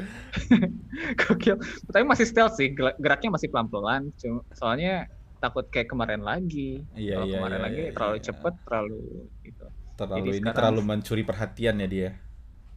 Gokil. 1.23 1.63
Tapi 1.95 2.03
masih 2.03 2.27
stealth 2.27 2.59
sih, 2.59 2.75
geraknya 2.75 3.31
masih 3.31 3.55
pelan-pelan. 3.55 4.11
Soalnya 4.59 5.07
takut 5.39 5.71
kayak 5.71 5.95
kemarin 5.95 6.27
lagi. 6.27 6.83
Iya, 6.99 7.23
Kalau 7.23 7.27
iya, 7.31 7.37
kemarin 7.39 7.59
iya, 7.59 7.67
lagi 7.71 7.83
iya, 7.87 7.93
terlalu 7.95 8.17
iya. 8.19 8.25
cepet, 8.27 8.55
terlalu 8.67 9.03
gitu. 9.47 9.67
Terlalu 9.99 10.19
Jadi 10.19 10.29
ini 10.29 10.39
sekarang, 10.39 10.57
terlalu 10.59 10.81
mencuri 10.83 11.23
perhatian 11.23 11.75
ya 11.79 11.89
dia. 11.89 12.11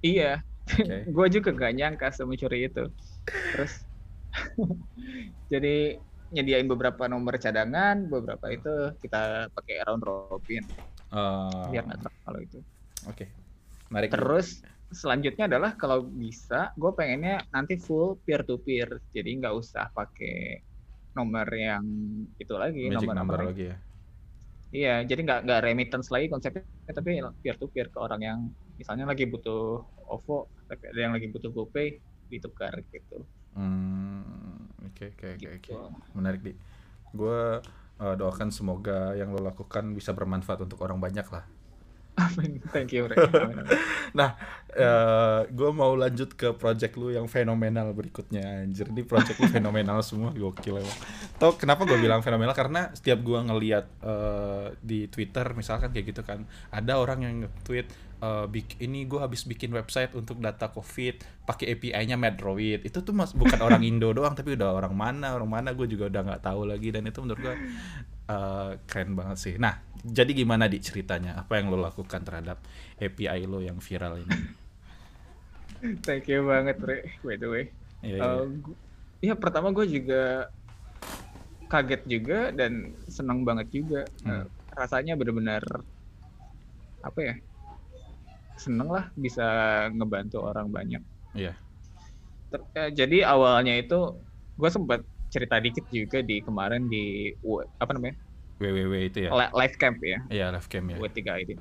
Iya. 0.05 0.31
Okay. 0.69 1.01
gue 1.17 1.27
juga 1.33 1.49
gak 1.49 1.73
nyangka 1.73 2.07
semencuri 2.13 2.69
itu. 2.69 2.83
Terus 3.25 3.73
jadi 5.51 5.97
nyediain 6.31 6.67
beberapa 6.67 7.05
nomor 7.11 7.35
cadangan, 7.37 8.07
beberapa 8.07 8.47
itu 8.51 8.95
kita 9.03 9.51
pakai 9.51 9.83
round 9.83 10.03
robin. 10.03 10.63
Uh, 11.11 11.67
biar 11.69 11.83
nggak 11.85 12.07
kalau 12.23 12.39
itu. 12.39 12.59
Oke. 13.07 13.27
Okay. 13.27 13.27
Mari 13.91 14.07
Terus 14.07 14.63
selanjutnya 14.91 15.47
adalah 15.47 15.75
kalau 15.79 16.03
bisa 16.03 16.75
gue 16.75 16.91
pengennya 16.91 17.47
nanti 17.55 17.79
full 17.79 18.19
peer 18.27 18.43
to 18.43 18.59
peer 18.59 18.99
jadi 19.15 19.39
nggak 19.39 19.55
usah 19.55 19.87
pakai 19.95 20.59
nomor 21.15 21.47
yang 21.51 21.83
itu 22.35 22.53
lagi 22.59 22.91
Magic 22.91 23.07
nomor 23.07 23.15
number 23.15 23.39
apa 23.39 23.49
lagi 23.55 23.65
ya. 23.71 23.77
iya 24.75 24.95
jadi 25.07 25.23
nggak 25.23 25.39
nggak 25.47 25.61
remittance 25.63 26.11
lagi 26.11 26.27
konsepnya 26.27 26.67
tapi 26.91 27.23
peer 27.39 27.55
to 27.55 27.71
peer 27.71 27.87
ke 27.87 27.99
orang 28.03 28.19
yang 28.19 28.39
misalnya 28.75 29.07
lagi 29.07 29.23
butuh 29.31 29.79
OVO 30.11 30.51
tapi 30.67 30.91
ada 30.91 30.99
yang 30.99 31.13
lagi 31.15 31.31
butuh 31.31 31.51
GoPay 31.55 31.87
ditukar 32.27 32.75
gitu 32.91 33.23
oke 34.87 35.03
oke 35.17 35.27
oke 35.35 35.47
gitu. 35.59 35.73
oke. 35.73 35.73
Menarik 36.15 36.41
di. 36.43 36.53
Gue 37.11 37.59
uh, 37.99 38.15
doakan 38.15 38.49
semoga 38.49 39.13
yang 39.17 39.35
lo 39.35 39.43
lakukan 39.43 39.91
bisa 39.91 40.15
bermanfaat 40.15 40.63
untuk 40.63 40.79
orang 40.83 40.97
banyak 41.01 41.27
lah. 41.27 41.43
Thank 42.69 42.93
you 42.93 43.07
Ray. 43.07 43.17
Amin, 43.17 43.63
amin. 43.63 43.79
Nah, 44.19 44.35
gue 45.47 45.69
mau 45.71 45.95
lanjut 45.95 46.35
ke 46.35 46.51
project 46.55 46.99
lu 46.99 47.11
yang 47.11 47.27
fenomenal 47.27 47.91
berikutnya 47.91 48.63
anjir. 48.63 48.91
Ini 48.91 49.03
project 49.03 49.39
lu 49.39 49.47
fenomenal 49.47 50.03
semua, 50.07 50.31
gokil 50.31 50.79
emang. 50.79 50.97
Tau 51.39 51.55
kenapa 51.55 51.87
gue 51.87 51.95
bilang 51.95 52.19
fenomenal? 52.19 52.51
Karena 52.51 52.91
setiap 52.91 53.23
gue 53.23 53.39
ngeliat 53.39 53.85
eh, 54.03 54.67
di 54.79 55.07
Twitter 55.07 55.47
misalkan 55.55 55.91
kayak 55.91 56.05
gitu 56.11 56.21
kan, 56.23 56.43
ada 56.69 56.99
orang 56.99 57.19
yang 57.23 57.33
nge-tweet 57.43 57.87
eh, 58.19 58.45
bik- 58.47 58.79
ini 58.83 59.07
gue 59.07 59.19
habis 59.19 59.47
bikin 59.47 59.71
website 59.71 60.11
untuk 60.11 60.43
data 60.43 60.67
COVID 60.67 61.47
pakai 61.47 61.71
API-nya 61.75 62.19
Medroid. 62.19 62.83
Itu 62.83 63.03
tuh 63.03 63.15
mas 63.15 63.31
bukan 63.31 63.59
orang 63.59 63.83
Indo 63.83 64.11
doang, 64.17 64.35
tapi 64.35 64.59
udah 64.59 64.75
orang 64.75 64.91
mana, 64.91 65.35
orang 65.35 65.47
mana 65.51 65.69
gue 65.71 65.87
juga 65.87 66.11
udah 66.11 66.21
nggak 66.35 66.43
tahu 66.43 66.67
lagi 66.67 66.91
dan 66.91 67.07
itu 67.07 67.19
menurut 67.23 67.39
gue 67.39 67.55
eh, 68.31 68.69
keren 68.87 69.11
banget 69.13 69.37
sih. 69.37 69.53
Nah, 69.55 69.75
jadi 70.01 70.31
gimana 70.31 70.65
di 70.65 70.79
ceritanya? 70.79 71.35
Apa 71.35 71.59
yang 71.59 71.67
lo 71.67 71.77
lakukan 71.77 72.23
terhadap 72.23 72.57
API 72.97 73.43
lo 73.43 73.59
yang 73.59 73.77
viral 73.77 74.17
ini? 74.17 74.39
thank 76.05 76.29
you 76.29 76.45
banget 76.45 76.77
Ray 76.77 77.01
by 77.19 77.35
the 77.35 77.49
way 77.49 77.65
Iya, 78.01 78.15
iya. 78.17 78.21
Eh, 78.21 78.45
gu- 78.61 78.79
Iya 79.21 79.33
pertama 79.33 79.69
gue 79.69 79.85
juga 79.85 80.49
kaget 81.65 82.01
juga 82.05 82.49
dan 82.51 82.93
senang 83.07 83.41
banget 83.41 83.69
juga 83.71 84.01
Hmm. 84.21 84.41
Eh, 84.41 84.45
rasanya 84.73 85.13
benar-benar 85.17 85.61
apa 87.01 87.19
ya 87.19 87.35
seneng 88.55 88.89
lah 88.89 89.09
bisa 89.17 89.45
ngebantu 89.89 90.37
orang 90.41 90.69
banyak 90.69 91.01
Iya. 91.33 91.53
Ter- 92.49 92.69
eh, 92.77 92.89
jadi 92.93 93.17
awalnya 93.25 93.73
itu 93.73 94.21
gue 94.53 94.69
sempat 94.69 95.01
cerita 95.31 95.55
dikit 95.63 95.87
juga 95.87 96.19
di 96.19 96.43
kemarin 96.43 96.91
di 96.91 97.31
apa 97.79 97.91
namanya 97.95 98.19
WWW 98.59 98.93
itu 99.09 99.19
ya. 99.25 99.29
Li- 99.31 99.53
live 99.63 99.75
camp 99.79 99.97
ya 100.03 100.19
Iya, 100.27 100.45
live 100.53 100.67
cam 100.69 100.85
ya. 100.91 100.97
W3 100.99 101.19
ini 101.41 101.55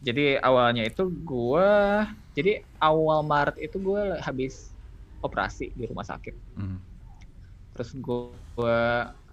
jadi 0.00 0.38
awalnya 0.40 0.86
itu 0.86 1.02
gue 1.10 1.68
jadi 2.32 2.62
awal 2.78 3.26
Maret 3.26 3.58
itu 3.58 3.76
gue 3.76 4.02
habis 4.22 4.72
operasi 5.20 5.74
di 5.74 5.84
rumah 5.84 6.06
sakit 6.06 6.32
Mhm. 6.56 6.78
terus 7.74 7.90
gue 7.94 8.78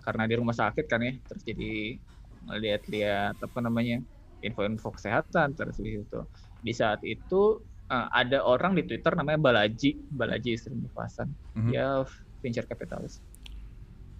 karena 0.01 0.23
di 0.25 0.35
rumah 0.35 0.55
sakit 0.55 0.85
kan 0.89 0.99
ya 0.99 1.13
terus 1.25 1.43
jadi 1.45 1.99
ngeliat-liat 2.47 3.37
apa 3.37 3.59
namanya 3.61 4.01
info-info 4.41 4.93
kesehatan 4.93 5.53
terus 5.53 5.77
di 5.77 5.99
situ 6.01 6.21
di 6.57 6.73
saat 6.73 7.01
itu 7.05 7.61
eh, 7.87 8.07
ada 8.11 8.43
orang 8.43 8.73
di 8.73 8.83
Twitter 8.83 9.13
namanya 9.13 9.39
Balaji 9.39 10.09
Balaji 10.09 10.57
Srinivasan 10.57 11.29
Mhm. 11.53 11.69
dia 11.69 12.01
venture 12.41 12.65
capitalist 12.65 13.21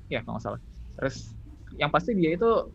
ya 0.07 0.19
kalau 0.21 0.35
nggak 0.35 0.45
salah 0.45 0.61
terus 0.93 1.35
yang 1.75 1.91
pasti 1.91 2.11
dia 2.13 2.33
itu 2.33 2.71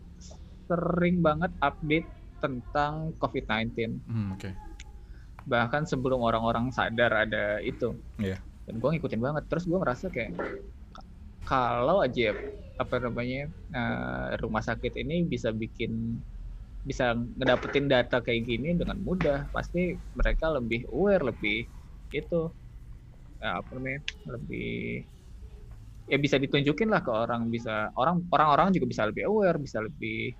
sering 0.62 1.20
banget 1.20 1.52
update 1.58 2.08
tentang 2.38 3.12
COVID-19 3.16 3.98
Hmm, 4.04 4.34
oke. 4.34 4.50
bahkan 5.42 5.82
sebelum 5.82 6.20
orang-orang 6.20 6.70
sadar 6.70 7.26
ada 7.26 7.58
itu 7.58 7.98
Iya. 8.16 8.38
dan 8.62 8.78
gue 8.78 8.88
ngikutin 8.92 9.18
banget 9.18 9.44
terus 9.46 9.64
gue 9.64 9.74
ngerasa 9.74 10.06
kayak 10.08 10.38
ka- 10.92 11.08
kalau 11.42 11.98
aja 11.98 12.36
apa 12.76 12.96
namanya 12.98 13.46
eh, 13.50 14.28
rumah 14.38 14.60
sakit 14.60 14.94
ini 14.96 15.24
bisa 15.24 15.50
bikin 15.50 16.18
bisa 16.82 17.14
ngedapetin 17.14 17.86
data 17.86 18.18
kayak 18.18 18.42
gini 18.42 18.74
dengan 18.74 18.98
mudah 18.98 19.46
pasti 19.50 19.94
mereka 20.12 20.50
lebih 20.50 20.82
aware 20.90 21.22
lebih 21.24 21.70
itu 22.10 22.50
ya, 23.38 23.58
apa 23.58 23.70
namanya 23.72 24.02
lebih 24.26 25.06
ya 26.06 26.18
bisa 26.18 26.36
ditunjukin 26.36 26.90
lah 26.90 27.00
ke 27.00 27.10
orang 27.10 27.46
bisa 27.48 27.90
orang 27.94 28.22
orang-orang 28.28 28.74
juga 28.74 28.86
bisa 28.90 29.02
lebih 29.06 29.26
aware 29.26 29.58
bisa 29.58 29.78
lebih 29.80 30.34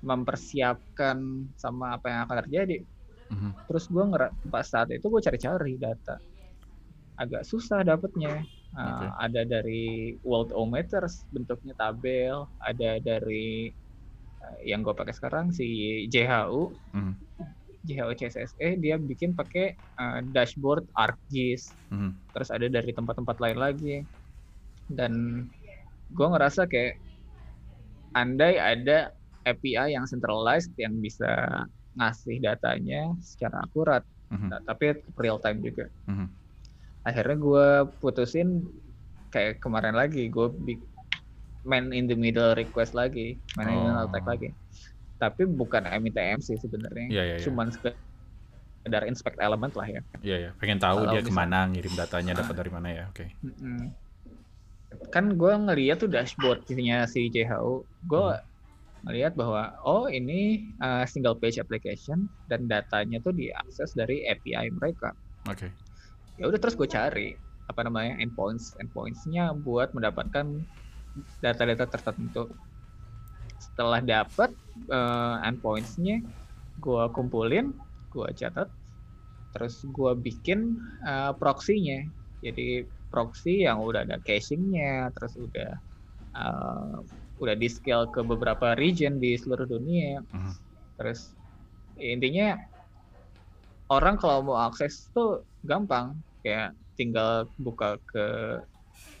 mempersiapkan 0.00 1.18
sama 1.58 1.98
apa 1.98 2.06
yang 2.08 2.20
akan 2.24 2.36
terjadi 2.46 2.78
Mhm. 3.28 3.50
terus 3.68 3.84
gue 3.86 4.04
ngera 4.08 4.28
pas 4.48 4.64
saat 4.64 4.88
itu 4.88 5.04
gue 5.04 5.20
cari-cari 5.20 5.76
data 5.76 6.16
agak 7.16 7.44
susah 7.44 7.82
dapetnya 7.82 8.44
Uh, 8.68 8.84
Oke. 8.84 9.06
ada 9.24 9.42
dari 9.48 10.12
World 10.20 10.52
Ometers 10.52 11.24
bentuknya 11.32 11.72
tabel 11.72 12.44
ada 12.60 13.00
dari 13.00 13.72
uh, 14.44 14.58
yang 14.60 14.84
gue 14.84 14.92
pakai 14.92 15.16
sekarang 15.16 15.56
si 15.56 15.64
JHU 16.12 16.76
Mhm. 16.92 17.12
JHU 17.80 18.12
CSSE 18.12 18.76
dia 18.76 19.00
bikin 19.00 19.32
pakai 19.32 19.72
uh, 19.96 20.20
dashboard 20.20 20.84
ArcGIS 20.92 21.80
Mhm. 21.88 22.28
terus 22.36 22.52
ada 22.52 22.68
dari 22.68 22.92
tempat-tempat 22.92 23.40
lain 23.40 23.56
lagi 23.56 23.96
dan 24.88 25.12
gue 26.08 26.26
ngerasa 26.26 26.64
kayak 26.64 26.96
andai 28.12 28.56
ada 28.56 29.12
API 29.44 29.92
yang 29.92 30.04
centralized 30.04 30.72
yang 30.74 30.96
bisa 30.96 31.28
ngasih 31.94 32.40
datanya 32.40 33.12
secara 33.18 33.62
akurat 33.62 34.04
Mhm. 34.28 34.48
Nah, 34.48 34.60
tapi 34.62 34.92
real 35.16 35.40
time 35.40 35.60
juga 35.62 35.88
Mhm. 36.04 36.28
akhirnya 37.02 37.36
gue 37.38 37.66
putusin 37.98 38.60
kayak 39.28 39.56
kemarin 39.58 39.92
lagi 39.92 40.28
gue 40.28 40.52
man 41.62 41.88
in 41.90 42.04
the 42.04 42.12
middle 42.12 42.52
request 42.52 42.92
lagi 42.92 43.40
man 43.54 43.66
in 43.66 43.74
the 43.74 43.84
middle 43.86 44.04
Oh. 44.04 44.12
tag 44.12 44.24
lagi 44.26 44.48
tapi 45.16 45.42
bukan 45.44 45.82
MITM 45.82 46.38
sih 46.38 46.54
sebenarnya 46.54 47.08
Iya, 47.08 47.22
iya, 47.24 47.36
iya. 47.36 47.42
cuman 47.42 47.72
sekedar 47.72 49.02
inspect 49.04 49.36
element 49.38 49.72
lah 49.72 49.88
ya 49.88 50.00
Iya, 50.20 50.36
ya. 50.38 50.50
Pengen 50.54 50.76
tahu 50.76 51.02
Kalau 51.02 51.10
dia 51.10 51.20
misal- 51.20 51.28
ke 51.28 51.32
mana 51.34 51.58
ngirim 51.66 51.94
datanya 51.94 52.32
dapat 52.36 52.54
dari 52.54 52.70
mana 52.70 52.88
ya. 52.90 53.04
Oke. 53.08 53.32
Mm-mm. 53.40 53.80
Kan 55.12 55.36
gue 55.36 55.52
ngeliat 55.52 56.00
tuh 56.00 56.10
dashboardnya 56.10 57.04
si 57.08 57.28
JHU 57.28 57.84
gue 58.08 58.24
ngeliat 59.06 59.38
bahwa 59.38 59.78
oh 59.86 60.10
ini 60.10 60.72
uh, 60.82 61.06
single 61.06 61.38
page 61.38 61.60
application 61.60 62.26
dan 62.50 62.66
datanya 62.66 63.22
tuh 63.22 63.30
diakses 63.36 63.94
dari 63.94 64.26
API 64.26 64.74
mereka. 64.74 65.14
Oke. 65.46 65.70
ya 66.38 66.46
udah 66.46 66.60
terus 66.62 66.78
gue 66.78 66.86
cari 66.86 67.34
apa 67.66 67.82
namanya 67.82 68.14
endpoints 68.22 68.78
endpointsnya 68.78 69.50
buat 69.58 69.90
mendapatkan 69.90 70.62
data-data 71.42 71.86
tertentu. 71.86 72.50
Setelah 73.58 74.02
dapat 74.02 74.50
eh, 74.90 75.36
endpointsnya 75.46 76.22
gue 76.78 77.04
kumpulin 77.10 77.74
gue 78.14 78.28
catat 78.38 78.70
terus 79.54 79.82
gue 79.82 80.12
bikin 80.18 80.78
eh, 81.06 81.32
proxy-nya. 81.38 82.06
Jadi 82.38 82.86
proxy 83.08 83.64
yang 83.64 83.80
udah 83.80 84.04
ada 84.04 84.20
cachingnya 84.20 85.08
terus 85.16 85.34
udah 85.36 85.72
eh, 86.36 86.96
udah 87.38 87.54
di 87.54 87.68
scale 87.70 88.10
ke 88.10 88.20
beberapa 88.22 88.74
region 88.74 89.16
di 89.16 89.34
seluruh 89.34 89.64
dunia 89.64 90.20
Mhm. 90.22 90.52
terus 90.98 91.34
intinya 91.96 92.58
orang 93.88 94.16
kalau 94.16 94.44
mau 94.44 94.58
akses 94.60 95.08
tuh 95.10 95.44
gampang 95.64 96.20
kayak 96.42 96.74
tinggal 96.94 97.50
buka 97.56 97.98
ke 98.06 98.26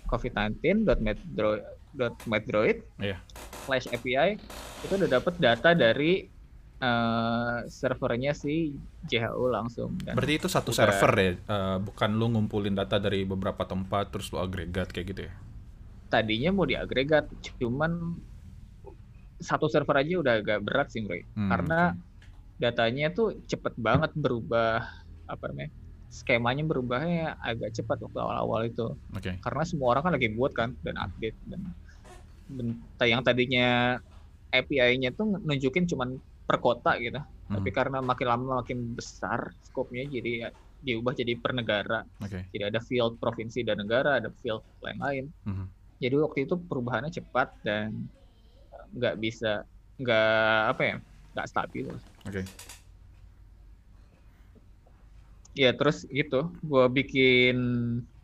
covid19.medroid 0.08 2.78
Iya. 2.98 3.18
slash 3.64 3.86
API 3.88 4.38
itu 4.78 4.94
udah 4.94 5.10
dapet 5.10 5.34
data 5.38 5.74
dari 5.74 6.30
eh, 6.78 7.58
servernya 7.66 8.32
si 8.32 8.74
JHU 9.04 9.48
langsung 9.48 9.98
dan 9.98 10.14
Berarti 10.14 10.34
itu 10.36 10.46
satu 10.46 10.70
udah- 10.70 10.78
server 10.78 11.12
ya, 11.14 11.30
eh, 11.34 11.76
bukan 11.78 12.10
lu 12.14 12.30
ngumpulin 12.30 12.72
data 12.72 12.96
dari 12.96 13.22
beberapa 13.22 13.62
tempat 13.62 14.10
terus 14.10 14.30
lu 14.30 14.38
agregat 14.38 14.88
kayak 14.88 15.06
gitu 15.08 15.22
ya. 15.26 15.34
tadinya 16.08 16.48
mau 16.50 16.64
diagregat 16.64 17.28
cuman 17.60 18.16
satu 19.38 19.68
server 19.68 19.92
aja 19.94 20.18
udah 20.18 20.34
agak 20.40 20.64
berat 20.64 20.88
sih 20.88 21.04
Bro. 21.04 21.20
Hmm, 21.36 21.50
karena 21.52 21.80
datanya 22.56 23.12
tuh 23.12 23.36
cepet 23.44 23.76
banget 23.76 24.10
berubah 24.16 24.82
apa 25.28 25.44
namanya 25.46 25.70
skemanya 26.08 26.64
berubahnya 26.64 27.36
agak 27.38 27.76
cepat 27.76 28.00
waktu 28.00 28.18
awal-awal 28.18 28.64
itu 28.64 28.96
Oke. 29.12 29.36
karena 29.36 29.62
semua 29.62 29.92
orang 29.92 30.08
kan 30.08 30.12
lagi 30.16 30.32
buat 30.32 30.56
kan 30.56 30.72
dan 30.80 30.96
update 30.96 31.36
dan 31.44 31.60
yang 33.04 33.20
tadinya 33.20 34.00
API-nya 34.48 35.12
tuh 35.12 35.36
nunjukin 35.38 35.84
cuman 35.84 36.16
per 36.48 36.58
kota 36.64 36.96
gitu 36.96 37.20
tapi 37.48 37.68
Mhm. 37.68 37.76
karena 37.76 37.98
makin 38.00 38.26
lama 38.28 38.44
makin 38.64 38.78
besar 38.96 39.52
skopnya 39.60 40.08
jadi 40.08 40.30
ya 40.44 40.48
diubah 40.80 41.12
jadi 41.12 41.36
per 41.36 41.52
negara 41.52 42.00
Oke. 42.24 42.48
jadi 42.48 42.72
ada 42.72 42.80
field 42.80 43.20
provinsi 43.20 43.60
dan 43.64 43.84
negara 43.84 44.16
ada 44.16 44.32
field 44.40 44.64
lain-lain 44.80 45.28
Mhm. 45.44 45.66
jadi 46.00 46.14
waktu 46.16 46.38
itu 46.48 46.56
perubahannya 46.56 47.12
cepat 47.12 47.52
dan 47.60 48.08
nggak 48.96 49.16
bisa 49.20 49.64
nggak 50.00 50.60
apa 50.72 50.82
ya 50.84 50.96
nggak 51.36 51.48
stabil 51.48 51.86
Oke. 52.24 52.42
ya 55.52 55.70
terus 55.74 56.06
gitu 56.08 56.54
gue 56.62 56.84
bikin 56.92 57.56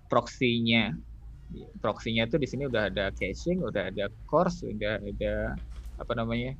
proxy-nya 0.06 0.94
proxy-nya 1.82 2.30
tuh 2.30 2.38
di 2.38 2.46
sini 2.48 2.68
udah 2.70 2.88
ada 2.92 3.10
caching 3.12 3.60
udah 3.60 3.90
ada 3.90 4.06
course 4.28 4.62
udah 4.62 5.00
ada 5.02 5.58
apa 5.98 6.12
namanya 6.14 6.54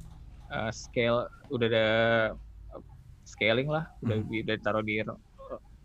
uh, 0.50 0.72
scale 0.72 1.28
udah 1.48 1.66
ada 1.68 1.87
scaling 3.24 3.68
lah 3.68 3.88
udah 4.04 4.20
hmm. 4.20 4.44
udah 4.44 4.57
taruh 4.61 4.85
di 4.85 5.00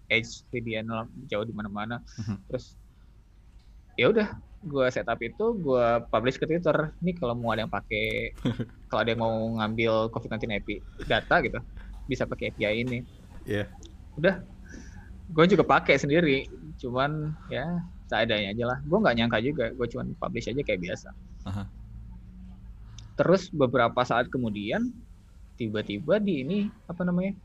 edge 0.10 0.44
VDN 0.52 0.90
jauh 1.30 1.46
di 1.46 1.54
mana-mana 1.54 2.02
hmm. 2.20 2.38
terus 2.50 2.76
ya 3.96 4.10
udah 4.12 4.28
gue 4.60 4.86
setup 4.92 5.20
itu 5.24 5.56
gue 5.64 5.86
publish 6.12 6.36
ke 6.36 6.44
Twitter 6.44 6.92
ini 7.00 7.16
kalau 7.16 7.32
mau 7.32 7.56
ada 7.56 7.64
yang 7.64 7.72
pakai 7.72 8.36
kalau 8.92 9.02
ada 9.08 9.12
yang 9.16 9.22
mau 9.24 9.36
ngambil 9.64 10.12
COVID-19 10.12 10.52
API 10.60 10.76
data 11.08 11.40
gitu 11.40 11.60
bisa 12.12 12.28
pakai 12.28 12.52
API 12.52 12.84
ini 12.84 13.00
yeah. 13.48 13.68
udah 14.20 14.44
gue 15.32 15.46
juga 15.48 15.64
pakai 15.64 15.96
sendiri 15.96 16.50
cuman 16.82 17.32
ya 17.48 17.80
seadanya 18.10 18.52
aja 18.52 18.64
lah 18.76 18.78
gue 18.84 18.98
nggak 19.00 19.16
nyangka 19.16 19.40
juga 19.40 19.66
gue 19.72 19.88
cuman 19.88 20.12
publish 20.20 20.50
aja 20.52 20.62
kayak 20.66 20.82
biasa 20.84 21.10
uh-huh. 21.48 21.66
Terus 23.20 23.52
beberapa 23.52 24.00
saat 24.08 24.32
kemudian 24.32 24.96
tiba-tiba 25.60 26.24
di 26.24 26.48
ini 26.48 26.60
apa 26.88 27.04
namanya 27.04 27.36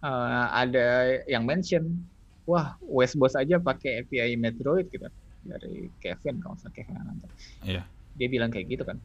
uh, 0.00 0.48
ada 0.56 1.20
yang 1.28 1.44
mention 1.44 2.08
wah 2.48 2.80
Westboss 2.80 3.36
aja 3.36 3.60
pakai 3.60 4.00
API 4.00 4.40
Metroid 4.40 4.88
gitu 4.88 5.04
dari 5.44 5.92
Kevin 6.00 6.40
kalau 6.40 6.56
saya 6.56 6.72
Kevin 6.72 6.96
Ananta. 6.96 7.28
Iya. 7.68 7.84
Dia 8.16 8.28
bilang 8.32 8.48
kayak 8.48 8.64
gitu 8.72 8.84
kan. 8.88 8.96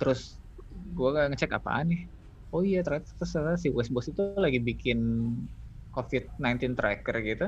Terus 0.00 0.40
gue 0.96 1.08
ngecek 1.12 1.52
apaan 1.52 1.92
nih. 1.92 2.02
Oh 2.56 2.64
iya 2.64 2.80
ternyata 2.80 3.12
ternyata 3.20 3.60
si 3.60 3.68
Westboss 3.68 4.08
itu 4.08 4.32
lagi 4.40 4.64
bikin 4.64 4.98
COVID-19 5.92 6.72
tracker 6.72 7.20
gitu. 7.20 7.46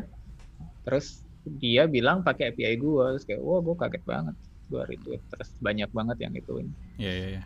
Terus 0.85 1.25
dia 1.49 1.89
bilang 1.89 2.21
pakai 2.21 2.53
API 2.53 2.77
gue 2.77 3.05
terus 3.17 3.25
kayak 3.25 3.41
wah 3.41 3.65
gue 3.65 3.73
kaget 3.73 4.05
banget 4.05 4.37
gue 4.69 4.83
retweet 4.85 5.23
terus 5.33 5.49
banyak 5.59 5.91
banget 5.91 6.17
yang 6.29 6.33
ituin 6.37 6.69
iya 7.01 7.13
iya 7.13 7.29
iya 7.39 7.43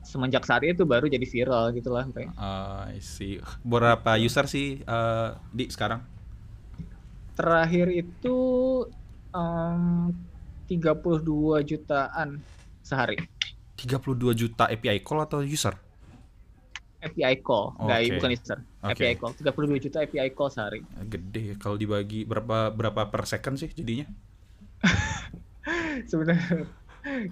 semenjak 0.00 0.42
saat 0.48 0.64
itu 0.64 0.82
baru 0.88 1.06
jadi 1.06 1.22
viral 1.22 1.70
gitu 1.76 1.92
lah 1.92 2.08
kayak 2.10 2.32
uh, 2.34 2.90
I 2.90 2.98
see 3.04 3.38
berapa 3.62 4.16
user 4.16 4.48
sih 4.48 4.82
uh, 4.88 5.36
di 5.52 5.68
sekarang 5.68 6.02
terakhir 7.40 7.88
itu 7.88 8.36
um, 9.32 10.12
32 10.68 11.66
jutaan 11.66 12.38
sehari. 12.84 13.16
32 13.80 14.36
juta 14.36 14.68
API 14.68 15.00
call 15.02 15.24
atau 15.24 15.40
user? 15.42 15.74
API 17.00 17.40
call, 17.40 17.72
okay. 17.80 17.84
nggak 17.88 18.00
bukan 18.20 18.30
user. 18.36 18.58
Okay. 18.84 18.92
API 18.92 19.14
call, 19.16 19.32
32 19.34 19.84
juta 19.88 19.98
API 20.04 20.30
call 20.36 20.50
sehari. 20.52 20.80
Gede 21.08 21.42
ya, 21.42 21.54
kalau 21.56 21.80
dibagi 21.80 22.28
berapa 22.28 22.70
berapa 22.70 23.08
per 23.08 23.24
second 23.24 23.56
sih 23.56 23.72
jadinya? 23.72 24.04
Sebenarnya 26.06 26.68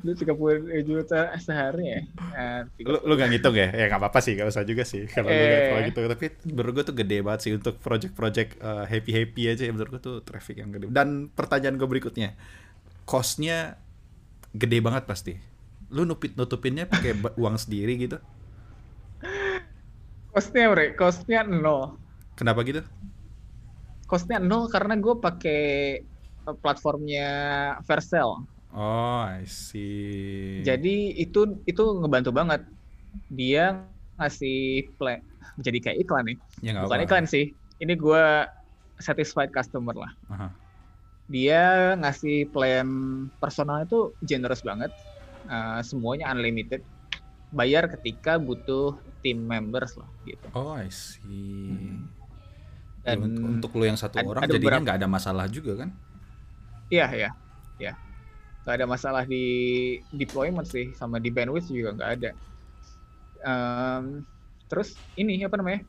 lu 0.00 0.16
30 0.16 0.88
juta 0.88 1.36
sehari 1.36 1.84
ya. 1.92 2.00
Uh, 2.32 2.60
lu, 2.80 2.98
lu 3.04 3.12
gak 3.20 3.28
ngitung 3.28 3.52
ya? 3.52 3.68
Ya 3.68 3.84
gak 3.92 4.00
apa-apa 4.00 4.24
sih, 4.24 4.32
gak 4.32 4.48
usah 4.48 4.64
juga 4.64 4.88
sih 4.88 5.04
kalau 5.12 5.28
eh. 5.28 5.36
lu 5.36 5.46
gak 5.76 5.82
gitu. 5.92 6.00
Tapi 6.08 6.26
menurut 6.48 6.72
gue 6.80 6.84
tuh 6.88 6.96
gede 6.96 7.18
banget 7.20 7.40
sih 7.44 7.52
untuk 7.52 7.76
project-project 7.84 8.50
uh, 8.64 8.84
happy-happy 8.88 9.42
aja 9.52 9.62
ya 9.68 9.72
menurut 9.72 9.98
gue 9.98 10.02
tuh 10.02 10.16
traffic 10.24 10.64
yang 10.64 10.72
gede. 10.72 10.88
Dan 10.88 11.28
pertanyaan 11.28 11.76
gue 11.76 11.88
berikutnya, 11.88 12.32
costnya 13.04 13.76
gede 14.56 14.78
banget 14.80 15.04
pasti. 15.04 15.36
Lu 15.92 16.08
nupit 16.08 16.32
nutupinnya 16.36 16.88
pakai 16.88 17.12
uang 17.36 17.56
sendiri 17.60 18.00
gitu? 18.00 18.16
Costnya 20.32 20.70
bre, 20.72 20.96
costnya 20.96 21.44
nol. 21.44 21.98
Kenapa 22.40 22.64
gitu? 22.64 22.80
Costnya 24.08 24.40
nol 24.40 24.72
karena 24.72 24.96
gue 24.96 25.14
pakai 25.20 25.60
platformnya 26.64 27.28
Vercel. 27.84 28.48
Oh, 28.72 29.24
I 29.24 29.48
see. 29.48 30.60
Jadi 30.60 31.16
itu 31.16 31.60
itu 31.64 31.82
ngebantu 32.04 32.30
banget. 32.34 32.68
Dia 33.32 33.88
ngasih 34.20 34.92
play 35.00 35.24
jadi 35.58 35.78
kayak 35.80 35.98
iklan 36.06 36.24
nih. 36.28 36.36
Ya, 36.60 36.84
Bukan 36.84 36.98
apa. 37.00 37.06
iklan 37.06 37.24
sih. 37.26 37.56
Ini 37.82 37.94
gue 37.98 38.24
satisfied 38.98 39.50
customer 39.50 39.94
lah. 39.94 40.12
Uh-huh. 40.30 40.50
Dia 41.28 41.94
ngasih 41.98 42.50
plan 42.50 42.88
personal 43.42 43.84
itu 43.84 44.12
generous 44.24 44.62
banget. 44.62 44.92
Uh, 45.48 45.80
semuanya 45.80 46.30
unlimited. 46.30 46.84
Bayar 47.48 47.88
ketika 47.88 48.36
butuh 48.36 49.00
team 49.24 49.48
members 49.48 49.96
lah 49.96 50.08
gitu. 50.28 50.44
Oh, 50.52 50.76
I 50.76 50.92
see. 50.92 51.72
Hmm. 51.72 52.12
Dan 53.00 53.24
ya, 53.24 53.40
untuk, 53.40 53.72
lo 53.72 53.88
yang 53.88 53.96
satu 53.96 54.20
orang 54.20 54.44
jadinya 54.44 54.84
nggak 54.84 54.98
ada 55.00 55.08
masalah 55.08 55.48
juga 55.48 55.80
kan? 55.80 55.90
Iya, 56.92 57.06
iya. 57.16 57.30
Iya 57.80 57.94
nggak 58.68 58.84
ada 58.84 58.88
masalah 58.92 59.24
di 59.24 59.96
deployment 60.12 60.68
sih 60.68 60.92
sama 60.92 61.16
di 61.16 61.32
bandwidth 61.32 61.72
juga 61.72 61.96
nggak 61.96 62.10
ada. 62.20 62.30
Um, 63.40 64.28
terus 64.68 64.92
ini 65.16 65.40
apa 65.40 65.56
namanya? 65.56 65.80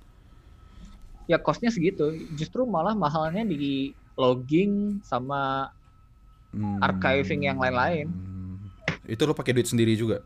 Ya 1.27 1.35
costnya 1.35 1.75
segitu. 1.75 2.15
Justru 2.39 2.63
malah 2.63 2.95
mahalnya 2.95 3.43
di 3.43 3.91
logging 4.15 5.03
sama 5.03 5.75
hmm. 6.55 6.79
archiving 6.79 7.51
yang 7.51 7.59
lain-lain. 7.59 8.07
Itu 9.03 9.27
lo 9.27 9.35
pakai 9.35 9.59
duit 9.59 9.67
sendiri 9.67 9.99
juga? 9.99 10.23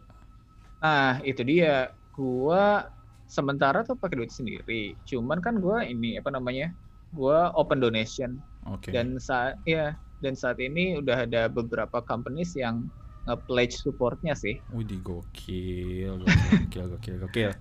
Nah 0.78 1.26
itu 1.26 1.42
dia. 1.42 1.90
Gua 2.14 2.86
sementara 3.26 3.82
tuh 3.82 3.98
pakai 3.98 4.22
duit 4.22 4.30
sendiri. 4.30 4.94
Cuman 5.10 5.42
kan 5.42 5.58
gua 5.58 5.82
ini 5.82 6.22
apa 6.22 6.30
namanya? 6.30 6.70
Gua 7.18 7.50
open 7.58 7.82
donation. 7.82 8.38
Okay. 8.64 8.96
dan 8.96 9.20
saat 9.20 9.60
ya 9.68 10.00
dan 10.24 10.40
saat 10.40 10.56
ini 10.64 11.04
udah 11.04 11.28
ada 11.28 11.52
beberapa 11.52 12.00
companies 12.00 12.56
yang 12.56 12.88
nge-pledge 13.28 13.84
supportnya 13.84 14.32
sih. 14.40 14.64
Wih, 14.72 14.88
gokil, 15.04 16.16
gokil, 16.24 16.86
gokil, 16.96 17.16
gokil. 17.28 17.52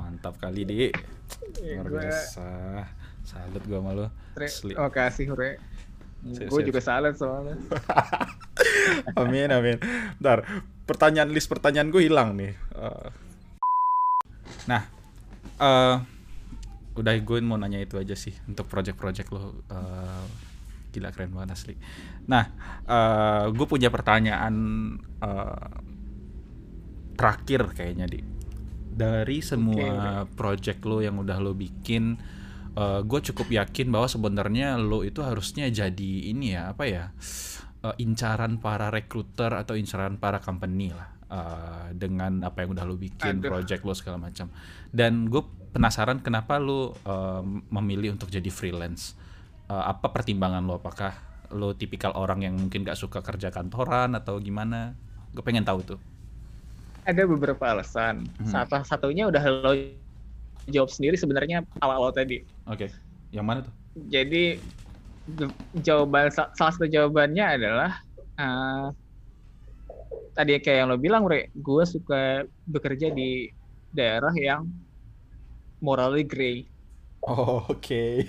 Mantap 0.00 0.40
kali, 0.40 0.64
Di. 0.64 0.88
Iya, 1.60 1.84
Luar 1.84 2.08
biasa. 2.08 2.48
Salut 3.22 3.62
gua 3.68 3.78
sama 3.84 3.92
lo. 3.92 4.06
Oh, 4.80 4.88
kasih, 4.88 5.28
Hore. 5.30 5.60
Gue 6.24 6.64
juga 6.64 6.80
salut 6.80 7.14
soalnya. 7.20 7.60
amin, 9.20 9.52
amin. 9.52 9.76
Ntar, 10.18 10.64
pertanyaan 10.88 11.28
list 11.28 11.52
pertanyaan 11.52 11.92
gue 11.92 12.08
hilang 12.08 12.32
nih. 12.32 12.56
Uh. 12.72 13.12
Nah, 14.64 14.88
uh, 15.60 16.00
udah 16.96 17.12
gue 17.20 17.38
mau 17.44 17.60
nanya 17.60 17.84
itu 17.84 18.00
aja 18.00 18.16
sih 18.16 18.32
untuk 18.48 18.64
project-project 18.72 19.28
lo. 19.36 19.52
Uh, 19.68 20.24
gila 20.94 21.10
keren 21.10 21.34
banget 21.34 21.58
asli 21.58 21.74
nah 22.30 22.46
uh, 22.86 22.94
eh, 22.94 23.44
gue 23.50 23.66
punya 23.66 23.90
pertanyaan 23.90 24.54
uh, 25.18 25.68
terakhir 27.18 27.74
kayaknya 27.74 28.06
di 28.06 28.20
dari 28.94 29.42
semua 29.42 30.22
okay. 30.22 30.38
project 30.38 30.80
lo 30.86 31.02
yang 31.02 31.18
udah 31.18 31.42
lo 31.42 31.52
bikin 31.52 32.14
uh, 32.78 32.82
eh, 32.82 33.00
gue 33.02 33.20
cukup 33.32 33.50
yakin 33.50 33.90
bahwa 33.90 34.06
sebenarnya 34.06 34.78
lo 34.78 35.02
itu 35.02 35.22
harusnya 35.22 35.66
jadi 35.70 36.12
ini 36.30 36.54
ya 36.54 36.70
apa 36.70 36.84
ya 36.86 37.10
uh, 37.82 37.94
incaran 37.98 38.62
para 38.62 38.94
recruiter 38.94 39.50
atau 39.50 39.74
incaran 39.74 40.14
para 40.18 40.38
company 40.38 40.94
lah 40.94 41.10
uh, 41.30 41.86
dengan 41.90 42.46
apa 42.46 42.62
yang 42.62 42.78
udah 42.78 42.86
lo 42.86 42.94
bikin 42.94 43.42
Aduh. 43.42 43.50
project 43.50 43.82
lo 43.82 43.94
segala 43.98 44.18
macam 44.22 44.46
dan 44.94 45.26
gue 45.26 45.42
penasaran 45.74 46.22
kenapa 46.22 46.62
lo 46.62 46.94
uh, 47.02 47.42
memilih 47.74 48.14
untuk 48.14 48.30
jadi 48.30 48.46
freelance 48.46 49.18
uh, 49.68 49.84
apa 49.88 50.10
pertimbangan 50.10 50.64
lo? 50.64 50.80
Apakah 50.80 51.12
lo 51.54 51.76
tipikal 51.76 52.16
orang 52.16 52.42
yang 52.42 52.54
mungkin 52.56 52.82
gak 52.82 52.98
suka 52.98 53.20
kerja 53.20 53.52
kantoran 53.52 54.16
atau 54.16 54.40
gimana? 54.40 54.96
Gue 55.32 55.44
pengen 55.44 55.64
tahu 55.64 55.80
tuh. 55.84 56.00
Ada 57.04 57.28
beberapa 57.28 57.60
alasan. 57.68 58.24
Hmm. 58.40 58.48
salah 58.48 58.82
satunya 58.86 59.28
udah 59.28 59.44
lo 59.44 59.72
jawab 60.68 60.88
sendiri 60.88 61.20
sebenarnya 61.20 61.64
awal-awal 61.84 62.12
tadi. 62.12 62.40
Oke 62.64 62.88
okay. 62.88 62.90
yang 63.32 63.44
mana 63.44 63.64
tuh? 63.64 63.74
Jadi 64.08 64.56
jawaban 65.80 66.32
salah 66.32 66.72
satu 66.72 66.88
jawabannya 66.88 67.44
adalah 67.60 67.90
uh, 68.40 68.88
tadi 70.36 70.58
kayak 70.60 70.78
yang 70.84 70.88
lo 70.90 70.98
bilang 71.00 71.24
Re, 71.24 71.48
gue 71.54 71.84
suka 71.84 72.44
bekerja 72.68 73.12
di 73.12 73.48
daerah 73.94 74.34
yang 74.34 74.66
morally 75.78 76.26
grey 76.26 76.66
Oh, 77.24 77.64
oke. 77.72 77.80
Okay. 77.80 78.28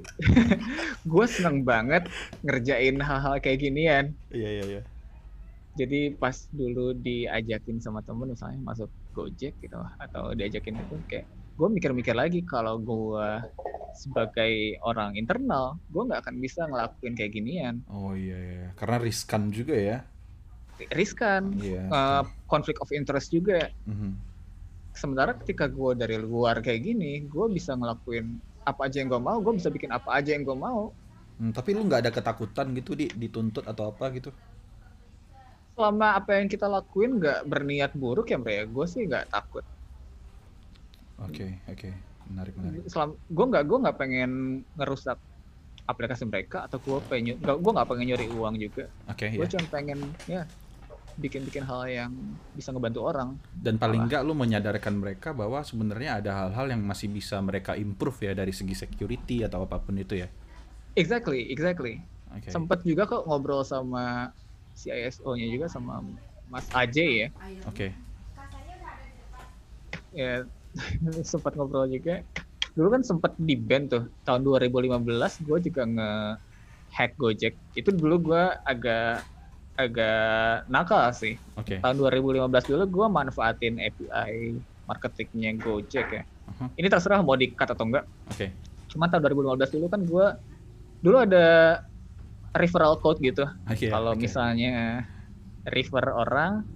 gue 1.12 1.26
seneng 1.28 1.60
banget 1.68 2.08
ngerjain 2.40 2.96
hal-hal 2.96 3.36
kayak 3.44 3.60
ginian. 3.60 4.16
Iya, 4.32 4.50
iya, 4.56 4.64
iya. 4.64 4.82
Jadi 5.76 6.16
pas 6.16 6.48
dulu 6.48 6.96
diajakin 6.96 7.76
sama 7.78 8.00
temen 8.00 8.32
misalnya 8.32 8.60
masuk 8.64 8.88
Gojek 9.12 9.52
gitu 9.60 9.76
atau 10.00 10.32
diajakin 10.32 10.80
itu 10.80 10.96
kayak 11.10 11.26
gue 11.60 11.68
mikir-mikir 11.68 12.16
lagi 12.16 12.40
kalau 12.46 12.80
gue 12.80 13.28
sebagai 13.92 14.80
orang 14.86 15.18
internal 15.18 15.76
gue 15.92 16.00
nggak 16.00 16.24
akan 16.24 16.36
bisa 16.40 16.64
ngelakuin 16.64 17.12
kayak 17.12 17.32
ginian. 17.36 17.84
Oh 17.92 18.16
iya, 18.16 18.38
iya. 18.38 18.68
karena 18.80 18.96
riskan 18.96 19.52
juga 19.52 19.76
ya. 19.76 19.98
Riskan, 20.96 21.60
yeah, 21.60 21.84
uh, 21.92 22.24
konflik 22.48 22.80
of 22.80 22.88
interest 22.96 23.28
juga. 23.28 23.68
Mm 23.84 23.92
-hmm 23.92 24.29
sementara 24.94 25.36
ketika 25.38 25.70
gue 25.70 25.94
dari 25.94 26.18
luar 26.18 26.58
kayak 26.60 26.80
gini 26.82 27.24
gue 27.26 27.46
bisa 27.50 27.78
ngelakuin 27.78 28.38
apa 28.66 28.86
aja 28.86 29.00
yang 29.00 29.08
gue 29.08 29.22
mau 29.22 29.38
gue 29.40 29.54
bisa 29.56 29.68
bikin 29.72 29.90
apa 29.90 30.20
aja 30.20 30.34
yang 30.34 30.44
gue 30.44 30.56
mau. 30.56 30.92
Hmm, 31.40 31.56
tapi 31.56 31.72
lu 31.72 31.88
nggak 31.88 32.04
ada 32.04 32.12
ketakutan 32.12 32.76
gitu 32.76 32.92
di 32.92 33.08
dituntut 33.08 33.64
atau 33.64 33.88
apa 33.88 34.12
gitu? 34.12 34.28
Selama 35.72 36.20
apa 36.20 36.36
yang 36.36 36.52
kita 36.52 36.68
lakuin 36.68 37.16
nggak 37.16 37.48
berniat 37.48 37.96
buruk 37.96 38.28
ya 38.28 38.36
Bre. 38.36 38.68
Gue 38.68 38.84
sih 38.84 39.08
nggak 39.08 39.32
takut. 39.32 39.64
Oke 41.24 41.32
okay, 41.32 41.50
oke. 41.72 41.88
Okay. 41.88 41.92
menarik 42.28 42.54
menarik. 42.60 42.84
Selama 42.92 43.16
gue 43.16 43.46
nggak 43.56 43.64
gue 43.64 43.78
nggak 43.88 43.96
pengen 43.96 44.30
ngerusak 44.76 45.18
aplikasi 45.88 46.28
mereka 46.28 46.68
atau 46.68 46.78
gue 46.78 47.00
pengen 47.08 47.40
gue 47.40 47.72
nggak 47.72 47.88
pengen 47.88 48.06
nyuri 48.12 48.28
uang 48.36 48.54
juga. 48.60 48.84
Oke 49.08 49.32
okay, 49.32 49.40
gue 49.40 49.48
yeah. 49.48 49.52
cuma 49.56 49.66
pengen 49.72 49.98
ya 50.28 50.42
bikin-bikin 51.18 51.64
hal 51.66 51.88
yang 51.88 52.12
bisa 52.54 52.70
ngebantu 52.70 53.00
orang. 53.06 53.34
Dan 53.50 53.80
paling 53.80 54.06
enggak 54.06 54.22
lu 54.22 54.36
menyadarkan 54.36 54.94
mereka 54.98 55.34
bahwa 55.34 55.64
sebenarnya 55.64 56.22
ada 56.22 56.30
hal-hal 56.44 56.70
yang 56.70 56.82
masih 56.84 57.10
bisa 57.10 57.40
mereka 57.42 57.74
improve 57.74 58.30
ya 58.30 58.32
dari 58.36 58.54
segi 58.54 58.76
security 58.76 59.42
atau 59.42 59.66
apa 59.66 59.80
pun 59.82 59.98
itu 59.98 60.20
ya. 60.20 60.28
Exactly, 60.94 61.50
exactly. 61.50 62.02
Okay. 62.38 62.50
Sempat 62.54 62.86
juga 62.86 63.06
kok 63.10 63.26
ngobrol 63.26 63.66
sama 63.66 64.30
si 64.74 64.90
ISO-nya 64.90 65.50
juga 65.50 65.66
sama 65.66 66.02
Mas 66.46 66.66
Aje 66.74 67.26
ya. 67.26 67.28
Oke. 67.66 67.90
Okay. 67.90 67.90
Ya 70.14 70.46
sempat 71.30 71.54
ngobrol 71.58 71.90
juga. 71.90 72.22
Dulu 72.74 72.88
kan 72.94 73.02
sempat 73.02 73.34
di 73.34 73.58
band 73.58 73.90
tuh 73.90 74.04
tahun 74.22 74.46
2015 74.46 75.46
gue 75.46 75.58
juga 75.70 75.82
nge 75.86 76.12
hack 76.94 77.12
Gojek. 77.18 77.54
Itu 77.74 77.90
dulu 77.94 78.30
gue 78.30 78.44
agak 78.66 79.26
agak 79.78 80.66
nakal 80.66 81.10
sih. 81.14 81.38
Okay. 81.56 81.78
Tahun 81.80 81.96
2015 81.96 82.70
dulu 82.70 82.84
gue 82.88 83.06
manfaatin 83.06 83.74
API 83.78 84.58
marketingnya 84.90 85.54
Gojek 85.60 86.08
ya. 86.10 86.22
Uh-huh. 86.24 86.68
Ini 86.74 86.86
terserah 86.90 87.22
mau 87.22 87.38
di-cut 87.38 87.70
atau 87.70 87.84
enggak. 87.86 88.04
Oke. 88.30 88.36
Okay. 88.36 88.50
Cuma 88.90 89.06
tahun 89.06 89.30
2015 89.30 89.74
dulu 89.78 89.86
kan 89.86 90.00
gue 90.02 90.26
dulu 91.00 91.16
ada 91.22 91.46
referral 92.58 92.98
code 92.98 93.22
gitu. 93.22 93.46
Okay, 93.70 93.88
Kalau 93.88 94.12
okay. 94.18 94.26
misalnya 94.26 95.06
refer 95.70 96.04
orang 96.10 96.66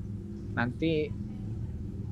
nanti 0.54 1.10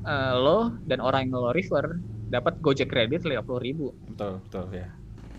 uh, 0.03 0.35
lo 0.35 0.75
dan 0.89 0.99
orang 0.99 1.31
yang 1.31 1.39
lo 1.39 1.55
refer 1.55 2.03
dapat 2.33 2.59
Gojek 2.65 2.91
kredit 2.91 3.23
50 3.23 3.39
ribu. 3.63 3.95
Betul, 4.11 4.43
betul 4.49 4.65
ya. 4.75 4.89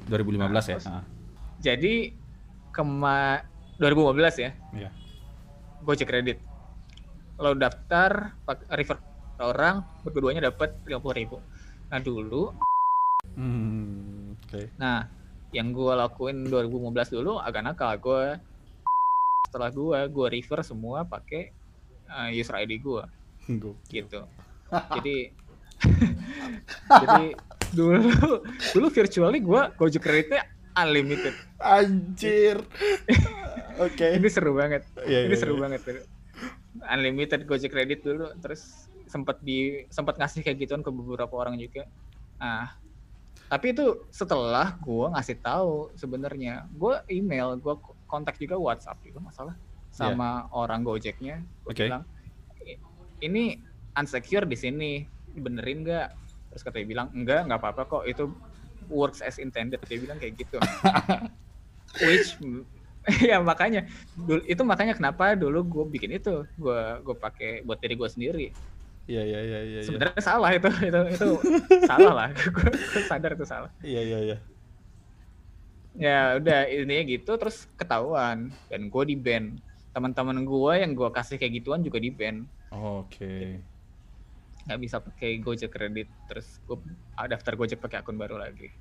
2015 0.07 0.39
nah, 0.39 0.47
ya. 0.47 0.77
Terus, 0.79 0.87
jadi 1.63 1.95
kema 2.75 3.43
2015 3.81 4.45
ya. 4.45 4.51
Iya. 4.75 4.89
Gojek 5.83 6.07
kredit. 6.07 6.39
Lo 7.37 7.53
daftar 7.53 8.39
refer 8.71 8.97
orang, 9.43 9.83
berduanya 10.07 10.47
dapat 10.47 10.79
puluh 10.87 11.15
ribu. 11.15 11.37
Nah 11.91 11.99
dulu, 11.99 12.55
hmm, 13.35 14.39
okay. 14.47 14.71
nah 14.79 15.05
yang 15.53 15.69
gue 15.69 15.93
lakuin 15.93 16.49
2015 16.49 17.13
dulu 17.13 17.37
agak 17.37 17.61
nakal. 17.61 17.93
Gue 18.01 18.39
setelah 19.45 19.69
gue, 19.69 19.99
gue 20.09 20.27
refer 20.33 20.65
semua 20.65 21.05
pakai 21.05 21.53
uh, 22.09 22.33
user 22.33 22.57
ID 22.57 22.81
gue, 22.81 23.03
gitu. 23.91 24.25
jadi, 24.97 25.29
jadi 27.05 27.37
dulu 27.73 28.01
dulu 28.73 28.87
virtually 28.93 29.41
gue 29.41 29.61
Gojek 29.77 30.01
kreditnya 30.01 30.45
unlimited. 30.77 31.35
Anjir. 31.61 32.61
Oke. 33.79 33.95
Okay. 33.97 34.09
Ini 34.17 34.27
seru 34.29 34.53
banget. 34.57 34.85
Yeah, 35.05 35.29
Ini 35.29 35.33
yeah, 35.33 35.39
seru 35.39 35.55
yeah. 35.57 35.61
banget. 35.65 35.81
Unlimited 36.89 37.45
Gojek 37.45 37.71
kredit 37.71 38.01
dulu, 38.01 38.33
terus 38.41 38.89
sempat 39.05 39.37
di 39.45 39.85
sempat 39.93 40.17
ngasih 40.17 40.41
kayak 40.41 40.57
gituan 40.57 40.81
ke 40.81 40.89
beberapa 40.89 41.33
orang 41.37 41.61
juga. 41.61 41.85
Nah, 42.41 42.73
tapi 43.45 43.77
itu 43.77 44.09
setelah 44.09 44.73
gue 44.81 45.05
ngasih 45.13 45.37
tahu 45.37 45.93
sebenarnya, 45.93 46.65
gue 46.73 46.95
email, 47.13 47.53
gue 47.61 47.77
kontak 48.09 48.41
juga 48.41 48.57
WhatsApp 48.57 49.05
juga 49.05 49.21
masalah 49.21 49.55
sama 49.93 50.49
yeah. 50.49 50.57
orang 50.57 50.81
Gojeknya. 50.81 51.45
Gue 51.61 51.77
okay. 51.77 51.87
bilang, 51.87 52.03
ini 53.21 53.61
unsecure 53.93 54.49
di 54.49 54.57
sini, 54.57 54.91
benerin 55.37 55.85
nggak? 55.85 56.09
Terus 56.49 56.61
katanya 56.65 56.87
bilang, 56.89 57.07
enggak, 57.13 57.45
nggak 57.45 57.59
apa-apa 57.61 57.81
kok, 57.85 58.03
itu 58.09 58.33
works 58.89 59.19
as 59.23 59.39
intended 59.39 59.79
dia 59.85 59.97
bilang 59.99 60.17
kayak 60.19 60.39
gitu 60.39 60.57
which 62.05 62.37
ya 63.29 63.43
makanya 63.43 63.83
dulu 64.15 64.41
itu 64.47 64.61
makanya 64.63 64.95
kenapa 64.95 65.35
dulu 65.35 65.59
gue 65.67 65.85
bikin 65.99 66.15
itu 66.15 66.47
gue 66.55 66.81
gue 67.03 67.15
pakai 67.19 67.61
buat 67.67 67.79
diri 67.79 67.95
gue 67.99 68.09
sendiri 68.09 68.47
Iya 69.03 69.19
iya 69.19 69.39
iya 69.43 69.59
iya. 69.67 69.79
iya. 69.83 69.83
Sebenarnya 69.83 70.15
ya. 70.15 70.23
salah 70.23 70.49
itu 70.55 70.69
itu 70.87 70.99
itu 71.11 71.27
salah 71.83 72.13
lah. 72.15 72.29
gue 72.31 72.71
sadar 73.03 73.35
itu 73.35 73.43
salah. 73.43 73.67
Iya 73.83 73.99
iya 73.99 74.19
iya. 74.23 74.37
Ya 75.99 76.19
udah 76.39 76.71
intinya 76.71 77.03
gitu 77.11 77.35
terus 77.35 77.67
ketahuan 77.75 78.55
dan 78.71 78.81
gue 78.87 79.03
di 79.03 79.19
band. 79.19 79.59
Teman-teman 79.91 80.47
gue 80.47 80.73
yang 80.79 80.95
gue 80.95 81.09
kasih 81.11 81.35
kayak 81.35 81.51
gituan 81.59 81.83
juga 81.83 81.99
di 81.99 82.15
band. 82.15 82.47
Oh, 82.71 83.03
Oke. 83.03 83.27
Okay 83.27 83.72
nggak 84.63 84.79
bisa 84.79 84.97
pakai 85.03 85.43
Gojek 85.43 85.75
kredit 85.75 86.07
terus 86.31 86.63
gue 86.63 86.79
daftar 87.15 87.53
Gojek 87.59 87.83
pakai 87.83 87.99
akun 87.99 88.15
baru 88.15 88.39
lagi. 88.39 88.71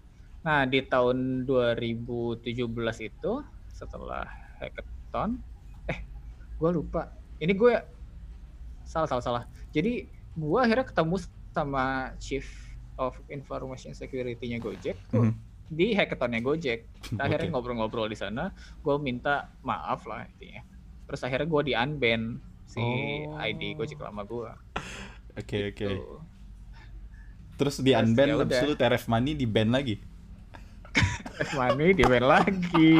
Nah 0.46 0.66
di 0.66 0.82
tahun 0.86 1.42
2017 1.46 2.54
itu 3.02 3.32
setelah 3.70 4.26
hackathon 4.62 5.42
eh 5.90 5.98
gue 6.58 6.70
lupa. 6.70 7.10
Ini 7.42 7.52
gue 7.58 7.74
salah 8.86 9.10
salah 9.10 9.24
salah. 9.24 9.44
Jadi 9.74 10.06
gue 10.38 10.58
akhirnya 10.62 10.86
ketemu 10.86 11.16
sama 11.52 12.14
chief 12.22 12.46
of 12.96 13.18
information 13.26 13.92
security-nya 13.92 14.62
Gojek 14.62 14.96
tuh 15.10 15.26
mm 15.26 15.30
-hmm. 15.34 15.38
di 15.66 15.86
hackathonnya 15.98 16.40
Gojek. 16.46 16.86
Kita 17.02 17.22
akhirnya 17.26 17.50
ngobrol-ngobrol 17.50 18.06
di 18.06 18.18
sana 18.18 18.54
gue 18.54 18.96
minta 19.02 19.50
maaf 19.66 20.06
lah 20.06 20.30
intinya. 20.30 20.62
Terus 21.10 21.26
akhirnya 21.26 21.50
gue 21.50 21.62
di 21.66 21.72
unban 21.74 22.38
si 22.70 22.80
oh. 23.26 23.34
ID 23.42 23.74
Gojek 23.74 23.98
lama 23.98 24.22
gue 24.22 24.48
Oke 25.32 25.48
okay, 25.48 25.60
gitu. 25.72 25.88
oke. 25.88 25.88
Okay. 25.88 25.96
Terus 27.56 27.76
di 27.80 27.92
unban 27.96 28.28
ya 28.28 28.36
habis 28.36 28.60
itu 28.64 28.76
Teref 28.76 29.04
Money 29.08 29.32
di 29.32 29.46
ban 29.48 29.72
lagi. 29.72 29.96
Teref 30.92 31.52
Money 31.56 31.96
di 31.96 32.04
ban 32.04 32.24
lagi. 32.26 32.92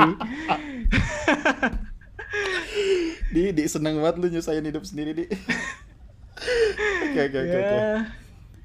di 3.34 3.42
di 3.52 3.64
seneng 3.68 4.00
banget 4.00 4.16
lu 4.20 4.26
nyusahin 4.32 4.64
hidup 4.64 4.84
sendiri 4.84 5.12
di. 5.12 5.24
Oke 7.12 7.20
oke 7.28 7.38
oke 7.42 7.56
oke. 7.58 7.78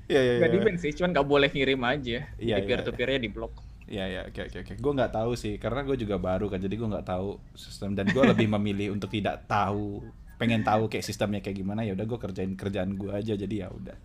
Iya 0.08 0.22
iya. 0.24 0.34
Gak 0.40 0.52
di 0.56 0.60
ban 0.64 0.76
sih, 0.80 0.92
cuman 0.96 1.12
gak 1.12 1.28
boleh 1.28 1.50
ngirim 1.52 1.84
aja. 1.84 2.24
Iya. 2.40 2.56
Di 2.60 2.64
peer 2.64 2.80
to 2.88 2.96
peernya 2.96 3.20
di 3.20 3.28
blok. 3.28 3.52
Iya 3.88 4.06
iya 4.08 4.22
oke 4.28 4.52
oke 4.52 4.58
oke. 4.68 4.74
Gue 4.80 4.92
nggak 5.00 5.12
tahu 5.16 5.32
sih 5.40 5.56
karena 5.56 5.80
gue 5.88 5.96
juga 5.96 6.20
baru 6.20 6.52
kan 6.52 6.60
jadi 6.60 6.76
gue 6.76 6.88
nggak 6.92 7.08
tahu 7.08 7.40
sistem 7.56 7.96
dan 7.96 8.12
gue 8.12 8.20
lebih 8.20 8.52
memilih 8.52 8.92
untuk 8.92 9.08
tidak 9.08 9.48
tahu 9.48 10.04
pengen 10.38 10.62
tahu 10.62 10.88
kayak 10.88 11.06
sistemnya 11.06 11.42
kayak 11.42 11.58
gimana 11.62 11.82
ya 11.82 11.98
udah 11.98 12.06
gue 12.06 12.20
kerjain 12.22 12.54
kerjaan 12.54 12.94
gue 12.94 13.12
aja 13.12 13.34
jadi 13.34 13.56
ya 13.66 13.68
udah 13.74 13.98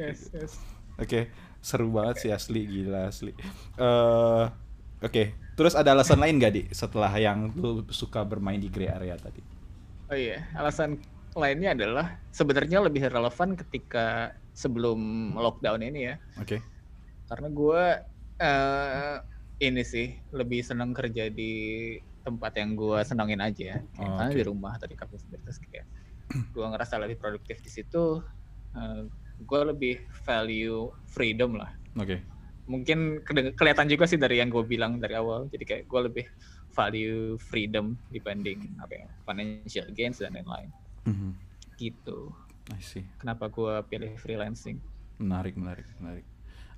yes 0.00 0.32
yes 0.32 0.56
oke 0.96 1.08
okay. 1.08 1.22
seru 1.60 1.92
banget 1.92 2.16
sih 2.24 2.30
asli 2.32 2.64
gila 2.64 3.12
asli 3.12 3.32
uh, 3.32 4.48
oke 5.04 5.12
okay. 5.12 5.36
terus 5.54 5.76
ada 5.76 5.92
alasan 5.92 6.24
lain 6.24 6.40
gak 6.40 6.54
di 6.56 6.62
setelah 6.72 7.12
yang 7.20 7.52
lu 7.52 7.84
suka 7.92 8.24
bermain 8.24 8.58
di 8.58 8.72
gray 8.72 8.88
area 8.88 9.14
tadi 9.20 9.44
oh 10.08 10.16
iya 10.16 10.48
alasan 10.56 10.96
lainnya 11.36 11.76
adalah 11.76 12.16
sebenarnya 12.32 12.82
lebih 12.82 13.06
relevan 13.06 13.54
ketika 13.54 14.32
sebelum 14.56 15.32
lockdown 15.36 15.84
ini 15.84 16.00
ya 16.10 16.14
oke 16.40 16.48
okay. 16.48 16.60
karena 17.28 17.48
gue 17.52 17.82
uh, 18.40 19.16
ini 19.58 19.82
sih 19.82 20.14
lebih 20.32 20.62
senang 20.62 20.94
kerja 20.94 21.28
di 21.28 21.94
tempat 22.28 22.52
yang 22.60 22.76
gue 22.76 22.98
senangin 23.08 23.40
aja 23.40 23.80
kayak 23.80 24.04
oh, 24.04 24.20
okay. 24.20 24.36
di 24.36 24.42
rumah 24.44 24.76
tadi 24.76 24.92
kafe 24.92 25.16
terus 25.16 25.58
kayak 25.64 25.88
gue 26.28 26.66
ngerasa 26.68 27.00
lebih 27.00 27.16
produktif 27.16 27.64
di 27.64 27.70
situ 27.72 28.20
uh, 28.76 28.78
eh, 28.78 29.02
gue 29.38 29.60
lebih 29.70 29.96
value 30.26 30.90
freedom 31.06 31.56
lah. 31.58 31.70
Oke. 31.98 32.18
Okay. 32.18 32.20
mungkin 32.68 33.24
ke 33.24 33.32
kelihatan 33.56 33.88
juga 33.88 34.04
sih 34.04 34.20
dari 34.20 34.44
yang 34.44 34.52
gue 34.52 34.60
bilang 34.60 35.00
dari 35.00 35.16
awal. 35.16 35.48
Jadi 35.48 35.64
kayak 35.64 35.84
gue 35.88 36.00
lebih 36.04 36.26
value 36.76 37.40
freedom 37.40 37.96
dibanding 38.12 38.60
apa 38.84 38.92
ya 38.92 39.06
financial 39.24 39.88
gains 39.96 40.20
dan 40.20 40.36
lain-lain. 40.36 40.70
Mm-hmm. 41.08 41.32
gitu. 41.80 42.28
I 42.68 42.84
see. 42.84 43.06
kenapa 43.16 43.48
gue 43.48 43.80
pilih 43.88 44.12
freelancing? 44.20 44.76
Menarik 45.16 45.56
menarik 45.56 45.88
menarik. 45.96 46.26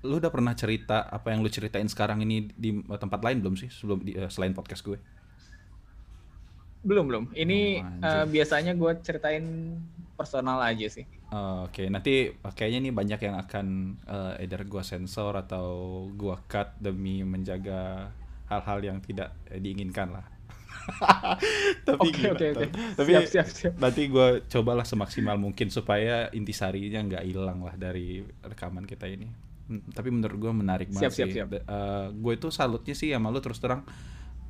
Lu 0.06 0.22
udah 0.22 0.30
pernah 0.30 0.54
cerita 0.54 1.10
apa 1.10 1.34
yang 1.34 1.42
lu 1.42 1.50
ceritain 1.50 1.90
sekarang 1.90 2.22
ini 2.22 2.46
di 2.54 2.70
tempat 2.86 3.18
lain 3.26 3.42
belum 3.42 3.58
sih? 3.58 3.66
Sebelum 3.66 3.98
di, 4.06 4.14
uh, 4.14 4.30
selain 4.30 4.54
podcast 4.54 4.86
gue 4.86 5.02
belum 6.80 7.04
belum. 7.08 7.24
Ini 7.36 7.60
oh, 7.84 8.06
uh, 8.06 8.26
biasanya 8.28 8.72
gue 8.72 8.92
ceritain 9.04 9.44
personal 10.16 10.60
aja 10.60 10.88
sih. 10.88 11.08
Oh, 11.30 11.64
Oke, 11.64 11.86
okay. 11.86 11.86
nanti 11.86 12.34
kayaknya 12.42 12.90
nih 12.90 12.92
banyak 12.92 13.20
yang 13.22 13.36
akan 13.38 13.66
uh, 14.04 14.34
either 14.42 14.66
gue 14.66 14.82
sensor 14.82 15.32
atau 15.38 16.04
gue 16.12 16.36
cut 16.50 16.76
demi 16.76 17.22
menjaga 17.22 18.12
hal-hal 18.50 18.78
yang 18.82 18.98
tidak 19.00 19.32
diinginkan 19.48 20.10
lah. 20.10 20.26
tapi 21.88 22.08
oke 22.10 22.24
oke 22.34 22.46
oke. 22.56 22.66
Tapi 22.98 23.10
siap, 23.14 23.26
siap, 23.30 23.46
siap. 23.46 23.72
nanti 23.78 24.10
gue 24.10 24.42
cobalah 24.50 24.82
semaksimal 24.82 25.38
mungkin 25.38 25.70
supaya 25.70 26.28
intisarinya 26.34 27.00
nggak 27.06 27.24
hilang 27.24 27.62
lah 27.62 27.78
dari 27.78 28.20
rekaman 28.42 28.84
kita 28.84 29.06
ini. 29.08 29.30
tapi 29.70 30.10
menurut 30.10 30.34
gue 30.34 30.50
menarik 30.50 30.90
banget 30.90 31.14
siap, 31.14 31.30
sih 31.30 31.30
siap, 31.30 31.46
siap. 31.46 31.62
Uh, 31.70 32.10
gue 32.10 32.32
itu 32.34 32.50
salutnya 32.50 32.90
sih 32.90 33.14
sama 33.14 33.30
lu 33.30 33.38
terus 33.38 33.62
terang 33.62 33.86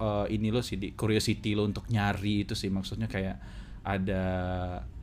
uh, 0.00 0.26
ini 0.26 0.48
lo 0.48 0.64
sih 0.64 0.80
di 0.80 0.96
curiosity 0.96 1.52
lo 1.52 1.68
untuk 1.68 1.86
nyari 1.92 2.48
itu 2.48 2.56
sih. 2.56 2.72
Maksudnya 2.72 3.06
kayak 3.06 3.36
ada 3.84 4.24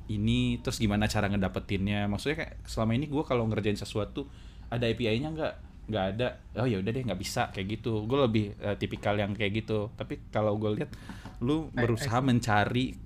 ini 0.10 0.60
terus 0.60 0.82
gimana 0.82 1.06
cara 1.06 1.30
ngedapetinnya. 1.30 2.10
Maksudnya 2.10 2.44
kayak 2.44 2.54
selama 2.66 2.98
ini 2.98 3.06
gue 3.08 3.24
kalau 3.24 3.46
ngerjain 3.48 3.78
sesuatu 3.78 4.28
ada 4.68 4.90
API-nya 4.90 5.30
nggak? 5.32 5.54
Nggak 5.88 6.06
ada. 6.18 6.28
Oh 6.60 6.68
ya 6.68 6.82
udah 6.82 6.92
deh 6.92 7.04
nggak 7.06 7.22
bisa 7.22 7.54
kayak 7.54 7.80
gitu. 7.80 8.04
Gue 8.10 8.20
lebih 8.26 8.46
uh, 8.60 8.76
tipikal 8.76 9.16
yang 9.16 9.38
kayak 9.38 9.64
gitu. 9.64 9.94
Tapi 9.96 10.28
kalau 10.34 10.58
gue 10.58 10.82
lihat 10.82 10.92
lu 11.40 11.70
berusaha 11.72 12.20
mencari 12.20 12.98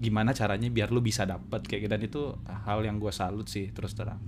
gimana 0.00 0.32
caranya 0.32 0.72
biar 0.72 0.88
lu 0.88 1.04
bisa 1.04 1.26
dapet 1.28 1.66
kayak 1.66 1.80
gitu. 1.84 1.92
Dan 1.92 2.02
itu 2.06 2.22
hal 2.64 2.80
yang 2.86 2.96
gue 3.02 3.12
salut 3.12 3.50
sih 3.50 3.68
terus 3.74 3.92
terang. 3.92 4.22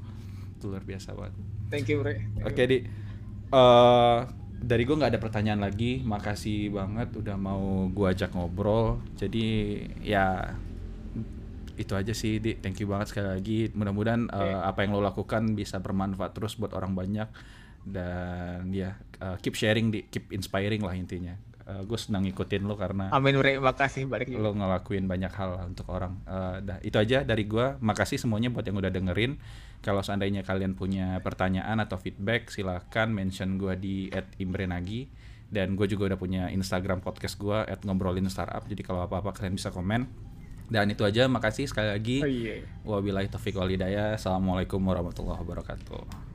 Itu 0.59 0.69
luar 0.69 0.85
biasa 0.85 1.17
banget. 1.17 1.39
Thank 1.73 1.89
you 1.89 2.05
Bre. 2.05 2.21
Oke 2.45 2.53
okay, 2.53 2.65
di 2.69 2.79
uh, 3.57 4.42
dari 4.63 4.87
gue 4.87 4.97
nggak 4.97 5.13
ada 5.13 5.21
pertanyaan 5.21 5.61
lagi. 5.61 6.01
Makasih 6.07 6.71
banget 6.71 7.11
udah 7.19 7.37
mau 7.37 7.91
gue 7.91 8.07
ajak 8.07 8.33
ngobrol. 8.33 9.03
Jadi 9.19 9.79
ya 10.01 10.55
itu 11.75 11.93
aja 11.99 12.15
sih 12.15 12.39
di. 12.39 12.57
Thank 12.57 12.81
you 12.81 12.89
banget 12.89 13.11
sekali 13.11 13.29
lagi. 13.29 13.59
Mudah-mudahan 13.75 14.31
okay. 14.31 14.55
uh, 14.55 14.63
apa 14.65 14.87
yang 14.87 14.95
lo 14.95 15.03
lakukan 15.03 15.59
bisa 15.59 15.83
bermanfaat 15.83 16.33
terus 16.33 16.55
buat 16.55 16.73
orang 16.73 16.95
banyak. 16.95 17.29
Dan 17.83 18.71
ya 18.71 18.95
uh, 19.19 19.37
keep 19.43 19.59
sharing 19.59 19.91
di. 19.91 20.07
Keep 20.07 20.31
inspiring 20.31 20.81
lah 20.87 20.95
intinya. 20.95 21.35
Uh, 21.63 21.83
gue 21.87 21.95
senang 21.95 22.27
ngikutin 22.27 22.67
lo 22.67 22.75
karena 22.75 23.07
amin 23.15 23.39
terima 23.39 23.71
kasih 23.71 24.11
balik 24.11 24.35
lo 24.35 24.51
ngelakuin 24.51 25.07
banyak 25.07 25.31
hal 25.31 25.71
untuk 25.71 25.95
orang. 25.95 26.19
Uh, 26.27 26.59
dah 26.59 26.83
itu 26.83 26.99
aja 26.99 27.23
dari 27.23 27.47
gue 27.47 27.79
makasih 27.79 28.19
semuanya 28.19 28.51
buat 28.51 28.67
yang 28.67 28.83
udah 28.83 28.91
dengerin 28.91 29.39
kalau 29.83 30.01
seandainya 30.01 30.47
kalian 30.47 30.79
punya 30.79 31.19
pertanyaan 31.21 31.83
atau 31.83 31.99
feedback 31.99 32.49
silahkan 32.49 33.11
mention 33.11 33.59
gue 33.59 33.75
di 33.77 33.97
@imrenagi 34.39 35.11
dan 35.53 35.75
gue 35.77 35.85
juga 35.91 36.15
udah 36.15 36.19
punya 36.19 36.43
Instagram 36.49 37.03
podcast 37.03 37.37
gue 37.37 37.67
@ngobrolin 37.85 38.31
startup 38.31 38.65
jadi 38.65 38.81
kalau 38.81 39.05
apa-apa 39.05 39.35
kalian 39.35 39.59
bisa 39.59 39.69
komen 39.75 40.33
dan 40.73 40.89
itu 40.89 41.05
aja, 41.05 41.29
makasih 41.29 41.69
sekali 41.69 41.93
lagi. 41.93 42.25
Oh, 42.25 42.31
iya. 42.33 42.65
Wabillahi 42.89 43.29
taufiq 43.29 43.61
walhidayah. 43.61 44.17
Assalamualaikum 44.17 44.81
warahmatullahi 44.81 45.45
wabarakatuh. 45.45 46.32